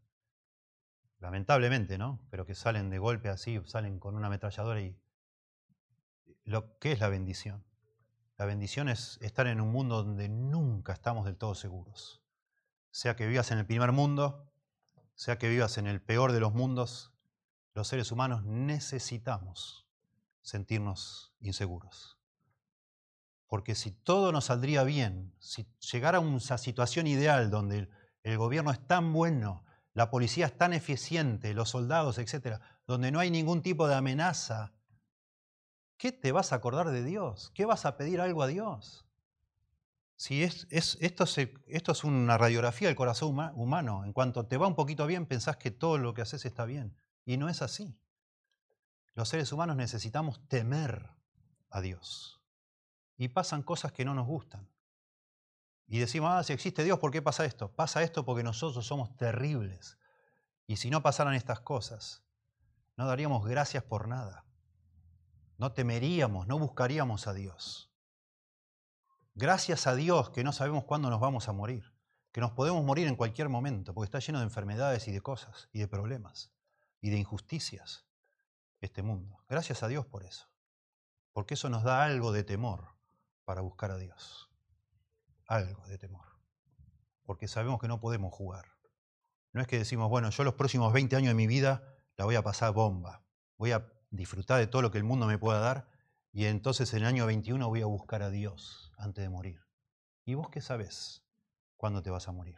[1.19, 2.21] lamentablemente, ¿no?
[2.31, 4.99] Pero que salen de golpe así, salen con una ametralladora y...
[6.45, 7.65] Lo, ¿Qué es la bendición?
[8.43, 12.23] La bendición es estar en un mundo donde nunca estamos del todo seguros
[12.91, 14.53] sea que vivas en el primer mundo,
[15.15, 17.13] sea que vivas en el peor de los mundos,
[17.73, 19.87] los seres humanos necesitamos
[20.41, 22.19] sentirnos inseguros.
[23.47, 27.89] Porque si todo nos saldría bien, si llegara a una situación ideal donde
[28.25, 29.65] el gobierno es tan bueno,
[29.95, 34.73] la policía es tan eficiente, los soldados, etcétera, donde no hay ningún tipo de amenaza,
[36.03, 37.53] ¿qué te vas a acordar de Dios?
[37.55, 39.07] ¿Qué vas a pedir algo a Dios?
[40.17, 41.23] Si es, esto,
[41.69, 44.05] esto, es una radiografía del corazón humano.
[44.05, 46.97] En cuanto te va un poquito bien, pensás que todo lo que haces está bien.
[47.25, 47.97] Y no es así.
[49.15, 51.09] Los seres humanos necesitamos temer
[51.71, 52.43] a Dios.
[53.17, 54.69] Y pasan cosas que no nos gustan.
[55.87, 57.71] Y decimos, ah, si existe Dios, ¿por qué pasa esto?
[57.71, 59.99] Pasa esto porque nosotros somos terribles.
[60.67, 62.25] Y si no pasaran estas cosas,
[62.97, 64.45] no daríamos gracias por nada.
[65.59, 67.93] No temeríamos, no buscaríamos a Dios.
[69.35, 71.95] Gracias a Dios que no sabemos cuándo nos vamos a morir,
[72.33, 75.69] que nos podemos morir en cualquier momento, porque está lleno de enfermedades y de cosas,
[75.73, 76.53] y de problemas,
[77.01, 78.07] y de injusticias
[78.81, 79.43] este mundo.
[79.49, 80.49] Gracias a Dios por eso,
[81.33, 82.97] porque eso nos da algo de temor
[83.45, 84.51] para buscar a Dios.
[85.47, 86.27] Algo de temor,
[87.25, 88.67] porque sabemos que no podemos jugar.
[89.53, 92.37] No es que decimos, bueno, yo los próximos 20 años de mi vida la voy
[92.37, 93.23] a pasar bomba,
[93.57, 95.89] voy a disfrutar de todo lo que el mundo me pueda dar
[96.33, 99.67] y entonces en el año 21 voy a buscar a Dios antes de morir.
[100.25, 101.25] ¿Y vos qué sabés
[101.77, 102.57] cuándo te vas a morir?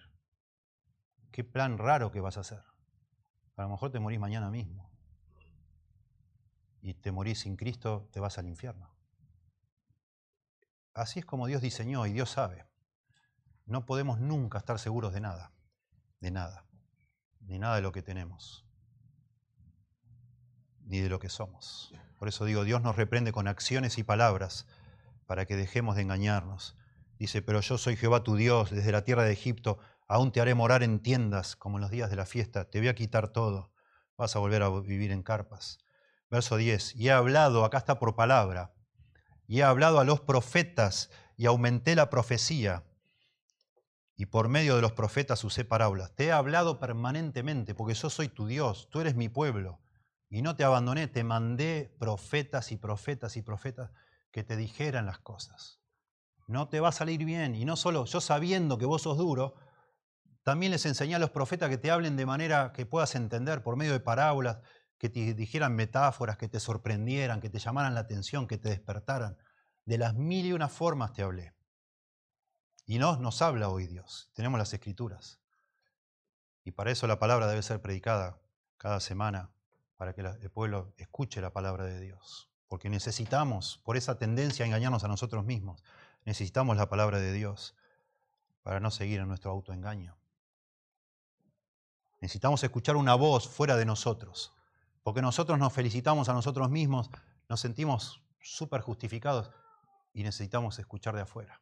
[1.30, 2.62] ¿Qué plan raro que vas a hacer?
[3.56, 4.90] A lo mejor te morís mañana mismo.
[7.00, 8.94] te morís sin Cristo, te vas al infierno.
[10.92, 12.66] Así es como Dios diseñó y Dios sabe.
[13.64, 15.52] No podemos nunca estar seguros de nada,
[16.20, 16.66] de nada,
[17.40, 18.66] ni nada de lo que tenemos,
[20.84, 21.92] ni de lo que somos.
[22.18, 24.66] Por eso digo, Dios nos reprende con acciones y palabras
[25.26, 26.76] para que dejemos de engañarnos.
[27.18, 29.78] Dice, pero yo soy Jehová tu Dios, desde la tierra de Egipto,
[30.08, 32.88] aún te haré morar en tiendas como en los días de la fiesta, te voy
[32.88, 33.72] a quitar todo,
[34.16, 35.78] vas a volver a vivir en carpas.
[36.30, 38.74] Verso 10, y he hablado, acá está por palabra,
[39.46, 42.84] y he hablado a los profetas y aumenté la profecía,
[44.16, 46.14] y por medio de los profetas usé parábolas.
[46.14, 49.80] Te he hablado permanentemente, porque yo soy tu Dios, tú eres mi pueblo,
[50.34, 53.92] y no te abandoné, te mandé profetas y profetas y profetas
[54.32, 55.80] que te dijeran las cosas.
[56.48, 59.54] No te va a salir bien, y no solo yo sabiendo que vos sos duro,
[60.42, 63.76] también les enseñé a los profetas que te hablen de manera que puedas entender por
[63.76, 64.58] medio de parábolas,
[64.98, 69.36] que te dijeran metáforas, que te sorprendieran, que te llamaran la atención, que te despertaran.
[69.84, 71.54] De las mil y una formas te hablé.
[72.86, 74.32] Y nos, nos habla hoy Dios.
[74.34, 75.40] Tenemos las escrituras.
[76.64, 78.40] Y para eso la palabra debe ser predicada
[78.78, 79.53] cada semana,
[79.96, 82.50] para que el pueblo escuche la palabra de Dios.
[82.68, 85.82] Porque necesitamos, por esa tendencia a engañarnos a nosotros mismos,
[86.24, 87.76] necesitamos la palabra de Dios
[88.62, 90.16] para no seguir en nuestro autoengaño.
[92.20, 94.52] Necesitamos escuchar una voz fuera de nosotros,
[95.02, 97.10] porque nosotros nos felicitamos a nosotros mismos,
[97.48, 99.50] nos sentimos súper justificados
[100.14, 101.60] y necesitamos escuchar de afuera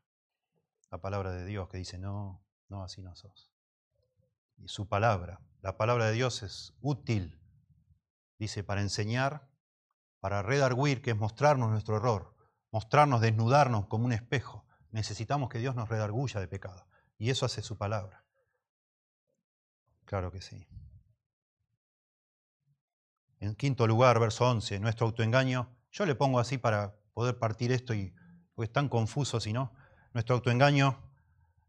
[0.92, 3.50] la palabra de Dios que dice, no, no, así no sos.
[4.58, 7.40] Y su palabra, la palabra de Dios es útil,
[8.42, 9.48] dice, para enseñar,
[10.18, 12.34] para redarguir, que es mostrarnos nuestro error,
[12.72, 14.66] mostrarnos, desnudarnos como un espejo.
[14.90, 16.86] Necesitamos que Dios nos redarguya de pecado.
[17.18, 18.24] Y eso hace su palabra.
[20.04, 20.66] Claro que sí.
[23.38, 25.76] En quinto lugar, verso 11, nuestro autoengaño.
[25.92, 28.12] Yo le pongo así para poder partir esto y
[28.54, 29.72] porque es tan confuso si no.
[30.14, 30.98] Nuestro autoengaño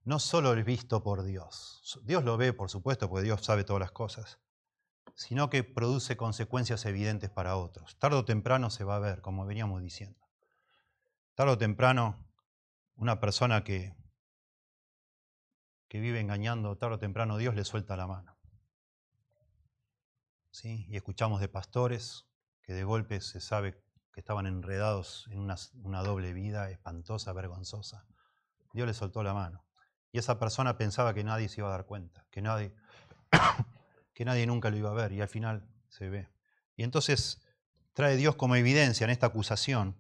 [0.05, 2.01] no solo es visto por Dios.
[2.03, 4.39] Dios lo ve, por supuesto, porque Dios sabe todas las cosas,
[5.13, 7.97] sino que produce consecuencias evidentes para otros.
[7.99, 10.19] Tardo o temprano se va a ver, como veníamos diciendo.
[11.35, 12.27] Tardo o temprano,
[12.95, 13.95] una persona que,
[15.87, 18.33] que vive engañando, tarde o temprano Dios le suelta la mano.
[20.63, 22.27] Y escuchamos de pastores
[22.61, 23.83] que de golpe se sabe
[24.13, 28.05] que estaban enredados en una, doble vida espantosa, vergonzosa.
[28.71, 29.65] Dios le soltó la mano.
[30.11, 32.75] Y esa persona pensaba que nadie se iba a dar cuenta, que nadie,
[34.13, 36.29] que nadie nunca lo iba a ver, y al final se ve.
[36.75, 37.41] Y entonces
[37.93, 39.97] trae Dios como evidencia en esta acusación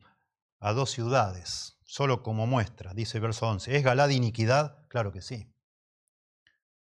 [0.59, 3.75] a dos ciudades, solo como muestra, dice el verso 11.
[3.75, 4.87] ¿Es Galad iniquidad?
[4.87, 5.53] Claro que sí.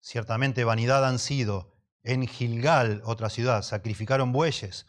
[0.02, 4.88] Ciertamente vanidad han sido en Gilgal, otra ciudad, sacrificaron bueyes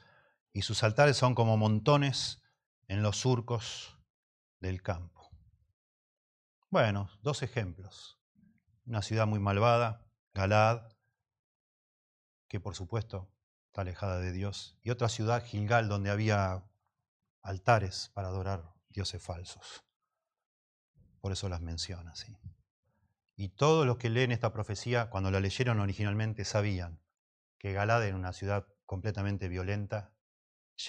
[0.53, 2.43] y sus altares son como montones
[2.89, 3.99] en los surcos
[4.61, 5.31] del campo.
[6.71, 8.21] Bueno, dos ejemplos.
[8.87, 10.83] Una ciudad muy malvada, Galad,
[12.51, 13.33] que por supuesto
[13.67, 16.65] está alejada de Dios, y otra ciudad, Gilgal, donde había
[17.43, 19.85] altares para adorar dioses falsos.
[21.21, 22.37] Por eso las menciona, sí.
[23.37, 27.01] Y todos los que leen esta profecía, cuando la leyeron originalmente, sabían
[27.57, 30.13] que Galad era una ciudad completamente violenta,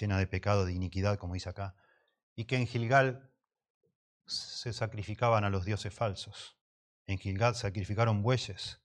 [0.00, 1.76] llena de pecado, de iniquidad, como dice acá,
[2.34, 3.32] y que en Gilgal
[4.26, 6.58] se sacrificaban a los dioses falsos.
[7.06, 8.81] En Gilgal sacrificaron bueyes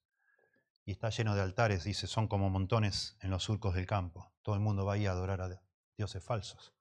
[0.88, 4.31] y está lleno de altares, dice, son como montones en los surcos del campo.
[4.41, 5.61] Todo el mundo va ahí a adorar a
[5.97, 6.73] dioses falsos.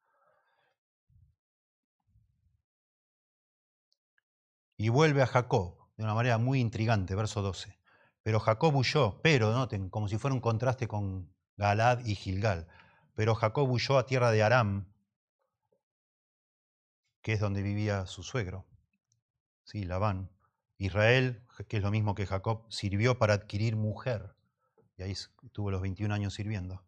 [4.76, 7.80] Y vuelve a Jacob, de una manera muy intrigante, verso 12.
[8.22, 12.68] Pero Jacob huyó, pero, noten, como si fuera un contraste con Galad y Gilgal.
[13.16, 14.94] Pero Jacob huyó a tierra de Aram,
[17.22, 18.68] que es donde vivía su suegro,
[19.64, 20.36] sí, Labán.
[20.78, 24.34] Israel, que es lo mismo que Jacob, sirvió para adquirir mujer,
[24.98, 26.82] y ahí estuvo los 21 años sirviendo.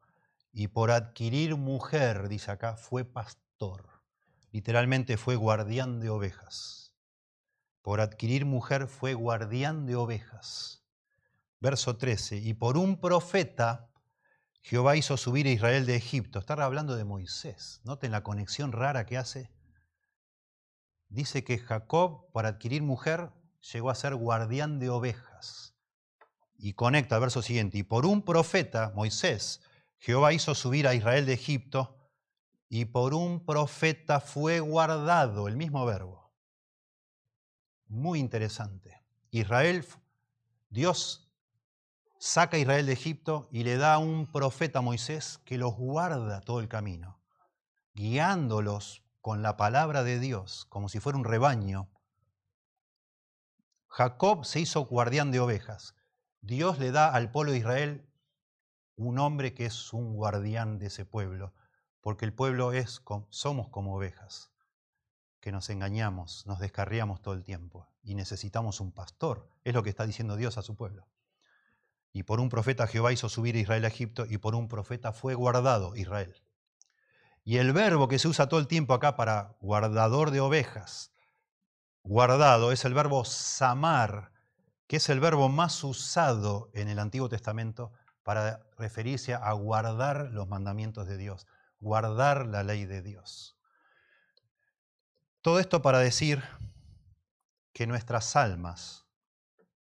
[0.52, 4.02] Y por adquirir mujer, dice acá, fue pastor.
[4.50, 6.78] Literalmente fue guardián de ovejas
[7.88, 10.84] por adquirir mujer fue guardián de ovejas.
[11.58, 13.88] Verso 13, y por un profeta
[14.60, 16.38] Jehová hizo subir a Israel de Egipto.
[16.38, 17.80] Está hablando de Moisés.
[17.84, 19.50] Noten la conexión rara que hace.
[21.08, 23.30] Dice que Jacob, para adquirir mujer,
[23.72, 25.74] llegó a ser guardián de ovejas.
[26.56, 29.60] Y conecta al verso siguiente, y por un profeta, Moisés,
[29.98, 31.96] Jehová hizo subir a Israel de Egipto,
[32.68, 36.18] y por un profeta fue guardado, el mismo verbo
[37.88, 39.02] muy interesante.
[39.30, 39.84] Israel,
[40.70, 41.28] Dios
[42.18, 46.40] saca a Israel de Egipto y le da un profeta a Moisés que los guarda
[46.40, 47.16] todo el camino.
[47.94, 51.88] guiándolos con la palabra de Dios, como si fuera un rebaño.
[53.98, 55.96] Jacob se hizo guardián de ovejas.
[56.40, 58.08] Dios le da al pueblo de Israel
[58.94, 61.52] un hombre que es un guardián de ese pueblo,
[62.00, 64.52] porque el pueblo es, somos como ovejas,
[65.40, 69.50] que nos engañamos, nos descarriamos todo el tiempo y necesitamos un pastor.
[69.64, 71.08] Es lo que está diciendo Dios a su pueblo.
[72.12, 75.12] Y por un profeta Jehová hizo subir a Israel a Egipto y por un profeta
[75.12, 76.40] fue guardado Israel.
[77.42, 81.10] Y el verbo que se usa todo el tiempo acá para guardador de ovejas,
[82.02, 84.32] guardado, es el verbo samar,
[84.86, 87.92] que es el verbo más usado en el Antiguo Testamento
[88.22, 91.46] para referirse a guardar los mandamientos de Dios,
[91.80, 93.58] guardar la ley de Dios.
[95.40, 96.42] Todo esto para decir
[97.72, 99.06] que nuestras almas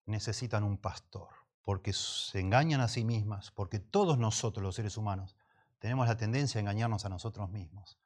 [0.07, 1.29] necesitan un pastor,
[1.63, 5.37] porque se engañan a sí mismas, porque todos nosotros los seres humanos
[5.79, 7.99] tenemos la tendencia a engañarnos a nosotros mismos.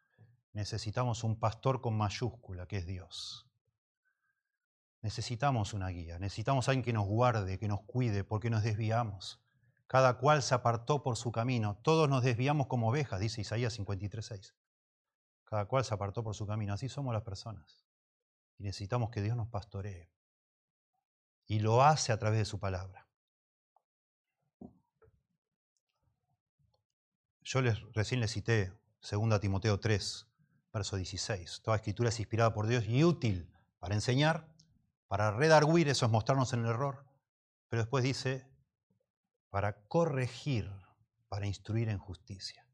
[0.52, 3.43] Necesitamos un pastor con mayúscula, que es Dios.
[5.04, 9.38] Necesitamos una guía, necesitamos alguien que nos guarde, que nos cuide, porque nos desviamos.
[9.86, 11.76] Cada cual se apartó por su camino.
[11.82, 14.54] Todos nos desviamos como ovejas, dice Isaías 53.6.
[15.44, 16.72] Cada cual se apartó por su camino.
[16.72, 17.84] Así somos las personas.
[18.56, 20.10] Y necesitamos que Dios nos pastoree.
[21.44, 23.06] Y lo hace a través de su palabra.
[27.42, 30.26] Yo les, recién les cité 2 Timoteo 3,
[30.72, 31.60] verso 16.
[31.62, 34.53] Toda escritura es inspirada por Dios y útil para enseñar,
[35.08, 37.04] para redarguir, eso es mostrarnos en el error.
[37.68, 38.48] Pero después dice,
[39.50, 40.70] para corregir,
[41.28, 42.66] para instruir en justicia.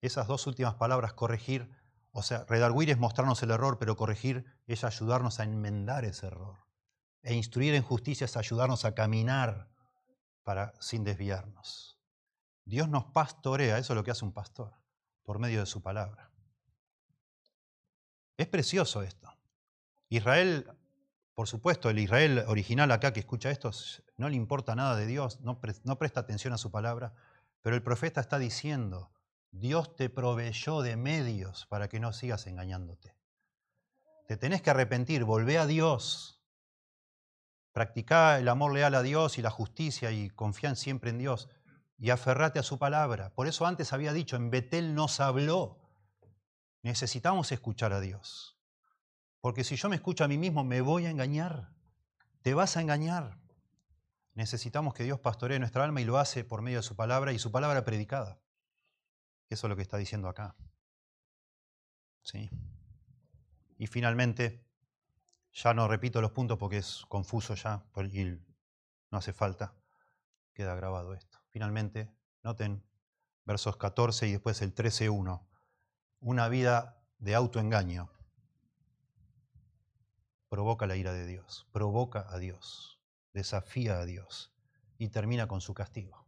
[0.00, 1.70] Esas dos últimas palabras, corregir,
[2.12, 6.58] o sea, redarguir es mostrarnos el error, pero corregir es ayudarnos a enmendar ese error.
[7.22, 9.68] E instruir en justicia es ayudarnos a caminar
[10.42, 11.98] para, sin desviarnos.
[12.64, 14.74] Dios nos pastorea, eso es lo que hace un pastor,
[15.22, 16.30] por medio de su palabra.
[18.36, 19.32] Es precioso esto.
[20.08, 20.70] Israel,
[21.36, 23.70] por supuesto, el Israel original acá que escucha esto,
[24.16, 27.12] no le importa nada de Dios, no, presta atención a su palabra,
[27.60, 29.12] pero el profeta está diciendo,
[29.50, 33.14] Dios te proveyó de medios para que no sigas engañándote.
[34.26, 36.42] Te tenés que arrepentir, volvé a Dios.
[37.72, 41.50] Practicá el amor leal a Dios y la justicia y confía siempre en Dios
[41.98, 43.34] y aferrate a su palabra.
[43.34, 45.82] Por eso antes había dicho, en Betel nos habló.
[46.82, 48.55] Necesitamos escuchar a Dios.
[49.46, 51.70] Porque si yo me escucho a mí mismo, me voy a engañar.
[52.42, 53.38] Te vas a engañar.
[54.34, 57.38] Necesitamos que Dios pastoree nuestra alma y lo hace por medio de su palabra y
[57.38, 58.40] su palabra predicada.
[59.48, 60.56] Eso es lo que está diciendo acá.
[62.22, 62.50] ¿Sí?
[63.78, 64.66] Y finalmente,
[65.52, 68.24] ya no repito los puntos porque es confuso ya y
[69.12, 69.74] no hace falta.
[70.54, 71.38] Queda grabado esto.
[71.50, 72.82] Finalmente, noten
[73.44, 75.46] versos 14 y después el 13.1.
[76.18, 78.10] Una vida de autoengaño
[80.48, 83.00] provoca la ira de Dios, provoca a Dios,
[83.32, 84.54] desafía a Dios
[84.98, 86.26] y termina con su castigo.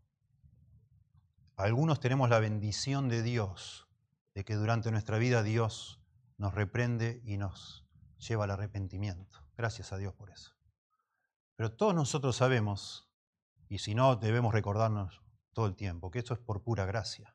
[1.56, 3.88] Algunos tenemos la bendición de Dios,
[4.34, 6.00] de que durante nuestra vida Dios
[6.36, 7.86] nos reprende y nos
[8.18, 9.40] lleva al arrepentimiento.
[9.56, 10.52] Gracias a Dios por eso.
[11.56, 13.08] Pero todos nosotros sabemos
[13.68, 17.34] y si no, debemos recordarnos todo el tiempo que esto es por pura gracia.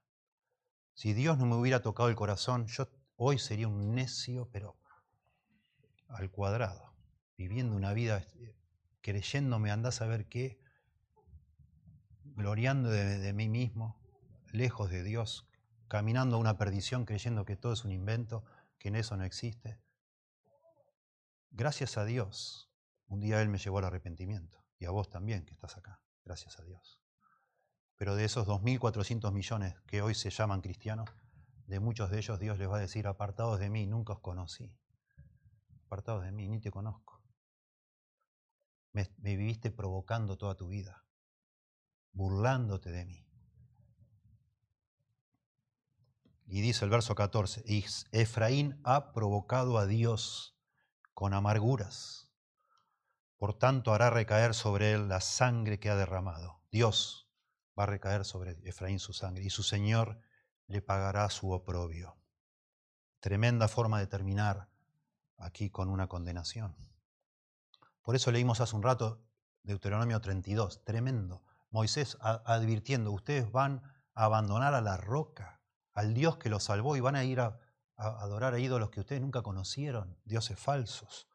[0.93, 4.77] Si Dios no me hubiera tocado el corazón, yo hoy sería un necio, pero
[6.13, 6.93] al cuadrado,
[7.37, 8.55] viviendo una vida este,
[9.01, 10.59] creyéndome, andás a ver qué,
[12.23, 13.99] gloriando de, de mí mismo,
[14.51, 15.47] lejos de Dios,
[15.87, 18.43] caminando a una perdición creyendo que todo es un invento,
[18.79, 19.79] que en eso no existe.
[21.51, 22.71] Gracias a Dios,
[23.07, 26.59] un día Él me llevó al arrepentimiento y a vos también que estás acá gracias
[26.59, 26.99] a Dios.
[27.95, 31.09] Pero de esos 2.400 millones que hoy se llaman cristianos,
[31.67, 34.75] de muchos de ellos Dios les va a decir, apartados de mí, nunca os conocí.
[35.93, 37.21] Apartados de mí, ni te conozco.
[38.93, 41.05] Me, viviste provocando toda tu vida,
[42.13, 43.27] burlándote de mí.
[46.47, 47.63] Y dice el verso 14,
[48.11, 50.57] Efraín ha provocado a Dios
[51.13, 52.33] con amarguras
[53.37, 56.63] por tanto hará recaer sobre él la sangre que ha derramado.
[56.71, 57.29] Dios
[57.77, 60.17] va a recaer sobre Efraín su sangre y su Señor
[60.65, 62.17] le pagará su oprobio.
[63.19, 64.72] Tremenda forma de terminar
[65.43, 66.75] aquí con una condenación.
[68.01, 69.21] Por eso leímos hace un rato
[69.63, 71.43] Deuteronomio 32, tremendo.
[71.69, 73.81] Moisés advirtiendo, ustedes van
[74.13, 75.61] a abandonar a la roca,
[75.93, 77.59] al Dios que los salvó y van a ir a,
[77.95, 81.27] a adorar a ídolos que ustedes nunca conocieron, dioses falsos.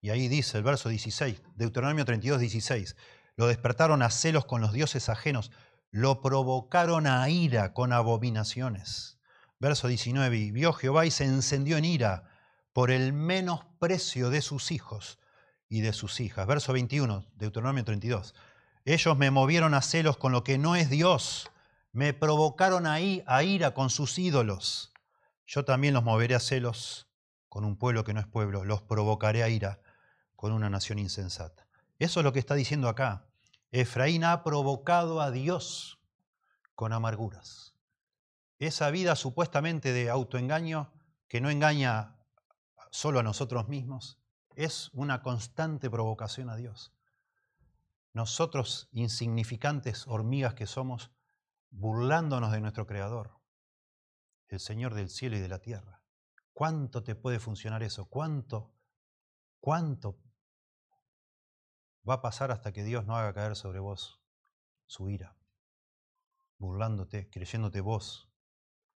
[0.00, 2.96] Y ahí dice el verso 16, Deuteronomio 32, 16,
[3.36, 5.50] lo despertaron a celos con los dioses ajenos,
[5.90, 9.18] lo provocaron a ira con abominaciones.
[9.58, 12.31] Verso 19, y vio Jehová y se encendió en ira
[12.72, 15.18] por el menosprecio de sus hijos
[15.68, 16.46] y de sus hijas.
[16.46, 18.34] Verso 21, Deuteronomio 32.
[18.84, 21.50] Ellos me movieron a celos con lo que no es Dios,
[21.92, 24.92] me provocaron ahí a ira con sus ídolos.
[25.46, 27.08] Yo también los moveré a celos
[27.48, 29.80] con un pueblo que no es pueblo, los provocaré a ira
[30.36, 31.66] con una nación insensata.
[31.98, 33.26] Eso es lo que está diciendo acá.
[33.70, 36.00] Efraín ha provocado a Dios
[36.74, 37.74] con amarguras.
[38.58, 40.92] Esa vida supuestamente de autoengaño
[41.28, 42.16] que no engaña
[42.92, 44.20] solo a nosotros mismos,
[44.54, 46.92] es una constante provocación a Dios.
[48.12, 51.10] Nosotros, insignificantes hormigas que somos,
[51.70, 53.40] burlándonos de nuestro Creador,
[54.48, 56.02] el Señor del cielo y de la tierra.
[56.52, 58.04] ¿Cuánto te puede funcionar eso?
[58.10, 58.74] ¿Cuánto?
[59.58, 60.20] ¿Cuánto
[62.06, 64.20] va a pasar hasta que Dios no haga caer sobre vos
[64.84, 65.38] su ira?
[66.58, 68.28] Burlándote, creyéndote vos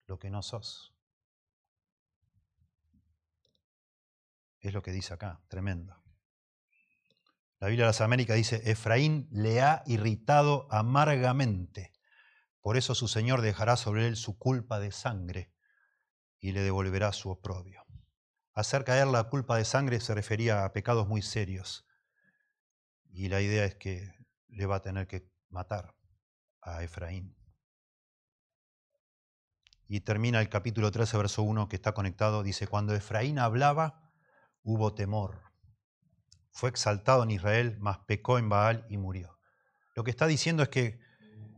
[0.05, 0.94] lo que no sos.
[4.65, 6.03] Es lo que dice acá, tremendo.
[7.59, 11.93] La Biblia de las Américas dice, Efraín le ha irritado amargamente,
[12.61, 15.53] por eso su Señor dejará sobre él su culpa de sangre
[16.39, 17.85] y le devolverá su oprobio.
[18.55, 21.85] Hacer caer la culpa de sangre se refería a pecados muy serios,
[23.11, 24.15] y la idea es que
[24.47, 25.95] le va a tener que matar
[26.61, 27.37] a Efraín.
[29.87, 34.04] Y termina el capítulo 13, verso 1, que está conectado, dice, cuando Efraín hablaba,
[34.65, 35.43] hubo temor.
[36.51, 39.39] Fue exaltado en Israel, mas pecó en Baal y murió.
[39.95, 40.99] Lo que está diciendo es que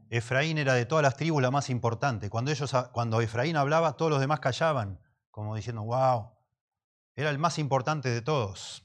[0.09, 2.29] Efraín era de todas las tribus la más importante.
[2.29, 4.99] Cuando, ellos, cuando Efraín hablaba, todos los demás callaban,
[5.31, 6.31] como diciendo, wow,
[7.15, 8.83] era el más importante de todos.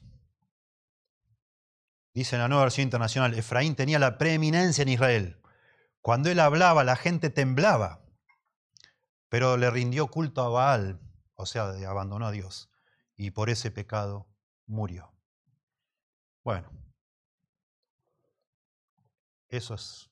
[2.13, 5.41] Dice en la nueva versión internacional, Efraín tenía la preeminencia en Israel.
[6.01, 8.05] Cuando él hablaba, la gente temblaba,
[9.29, 11.01] pero le rindió culto a Baal,
[11.35, 12.72] o sea, abandonó a Dios
[13.23, 14.27] y por ese pecado
[14.65, 15.13] murió.
[16.43, 16.69] Bueno,
[19.47, 20.11] eso es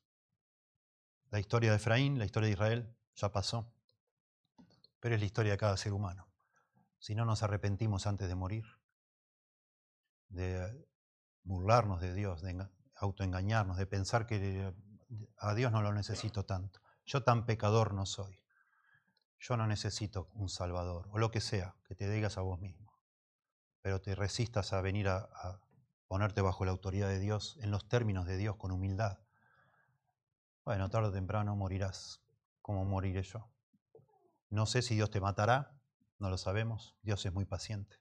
[1.30, 3.74] la historia de Efraín, la historia de Israel, ya pasó,
[5.02, 6.32] pero es la historia de cada ser humano.
[7.00, 8.64] Si no nos arrepentimos antes de morir,
[10.30, 10.88] de
[11.44, 14.74] burlarnos de Dios, de autoengañarnos, de pensar que
[15.36, 16.80] a Dios no lo necesito tanto.
[17.06, 18.42] Yo tan pecador no soy.
[19.38, 22.91] Yo no necesito un Salvador, o lo que sea, que te digas a vos mismo
[23.82, 25.60] pero te resistas a venir a,
[26.08, 29.20] ponerte bajo la autoridad de Dios, en los términos de Dios, con humildad,
[30.66, 32.22] bueno, tarde o temprano morirás,
[32.62, 33.50] como moriré yo.
[34.50, 35.74] No sé si Dios te matará,
[36.20, 37.96] no lo sabemos, Dios es muy paciente.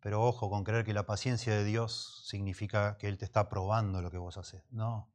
[0.00, 4.02] Pero ojo con creer que la paciencia de Dios significa que Él te está probando
[4.02, 4.64] lo que vos haces.
[4.70, 5.12] No,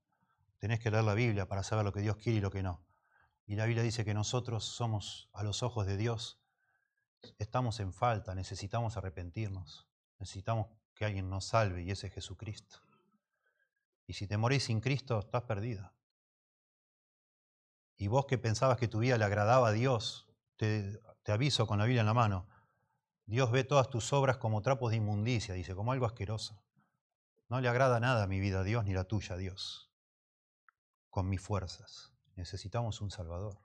[0.60, 2.86] tenés que leer la Biblia para saber lo que Dios quiere y lo que no.
[3.46, 6.39] Y la Biblia dice que nosotros somos a los ojos de Dios
[7.38, 9.88] estamos en falta, necesitamos arrepentirnos,
[10.20, 12.78] necesitamos que alguien nos salve y ese es Jesucristo.
[14.08, 15.94] Y si te morís sin Cristo, estás perdida.
[17.96, 21.80] Y vos que pensabas que tu vida le agradaba a Dios, te, te aviso con
[21.80, 22.48] la Biblia en la mano,
[23.26, 26.64] Dios ve todas tus obras como trapos de inmundicia, dice, como algo asqueroso.
[27.48, 29.92] No le agrada nada mi vida a Dios ni la tuya a Dios.
[31.10, 32.12] Con mis fuerzas.
[32.36, 33.60] Necesitamos un Salvador.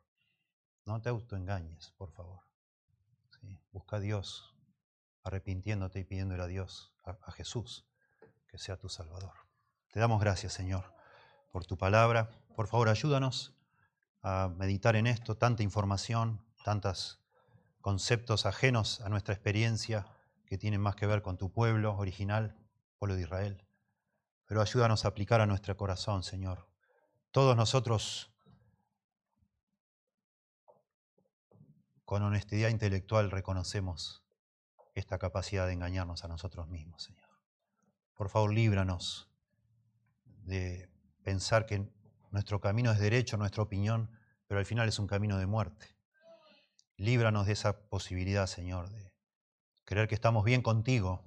[0.84, 2.40] No te autoengañes, por favor.
[3.72, 4.54] Busca a Dios,
[5.22, 7.86] arrepintiéndote y pidiéndole a Dios, a, Jesús,
[8.48, 9.34] que sea tu Salvador.
[9.92, 10.94] Te damos gracias, Señor,
[11.50, 12.30] por tu palabra.
[12.56, 13.56] Por favor, ayúdanos
[14.22, 17.20] a meditar en esto, tanta información, tantos
[17.80, 20.06] conceptos ajenos a nuestra experiencia
[20.46, 22.56] que tienen más que ver con tu pueblo original,
[22.98, 23.66] pueblo de Israel.
[24.46, 26.68] Pero ayúdanos a aplicar a nuestro corazón, Señor.
[27.30, 28.33] Todos nosotros
[32.04, 34.24] con honestidad intelectual reconocemos
[34.94, 37.28] esta capacidad de engañarnos a nosotros mismos, Señor.
[38.14, 39.28] Por favor, líbranos
[40.24, 40.88] de
[41.22, 41.90] pensar que
[42.30, 44.10] nuestro camino es derecho, nuestra opinión,
[44.46, 45.96] pero al final es un camino de muerte.
[46.96, 49.14] Líbranos de esa posibilidad, Señor, de
[49.84, 51.24] creer que estamos bien contigo,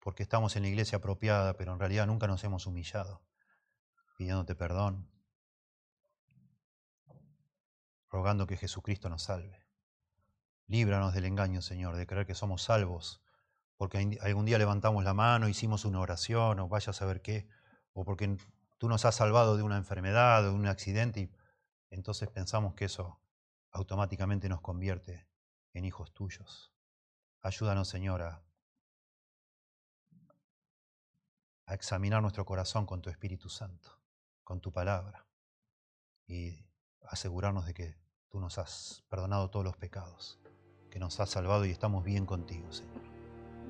[0.00, 3.22] porque estamos en la iglesia apropiada, pero en realidad nunca nos hemos humillado,
[4.18, 5.10] pidiéndote perdón,
[8.10, 9.67] rogando que Jesucristo nos salve.
[10.68, 13.22] Líbranos del engaño, Señor, de creer que somos salvos,
[13.78, 17.48] porque algún día levantamos la mano, hicimos una oración, o vaya a saber qué,
[17.94, 18.36] o porque
[18.76, 21.30] tú nos has salvado de una enfermedad, o de un accidente, y
[21.88, 23.18] entonces pensamos que eso
[23.70, 25.26] automáticamente nos convierte
[25.72, 26.70] en hijos tuyos.
[27.40, 28.42] Ayúdanos, Señor, a,
[31.64, 34.02] a examinar nuestro corazón con tu Espíritu Santo,
[34.44, 35.26] con tu palabra,
[36.26, 36.66] y
[37.04, 37.96] asegurarnos de que
[38.28, 40.38] tú nos has perdonado todos los pecados,
[40.90, 43.02] que nos has salvado y estamos bien contigo, Señor.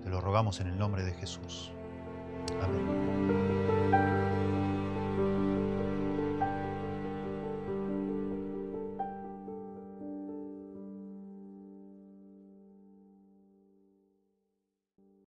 [0.02, 1.72] Te lo rogamos en el nombre de Jesús.
[2.62, 3.47] Amén.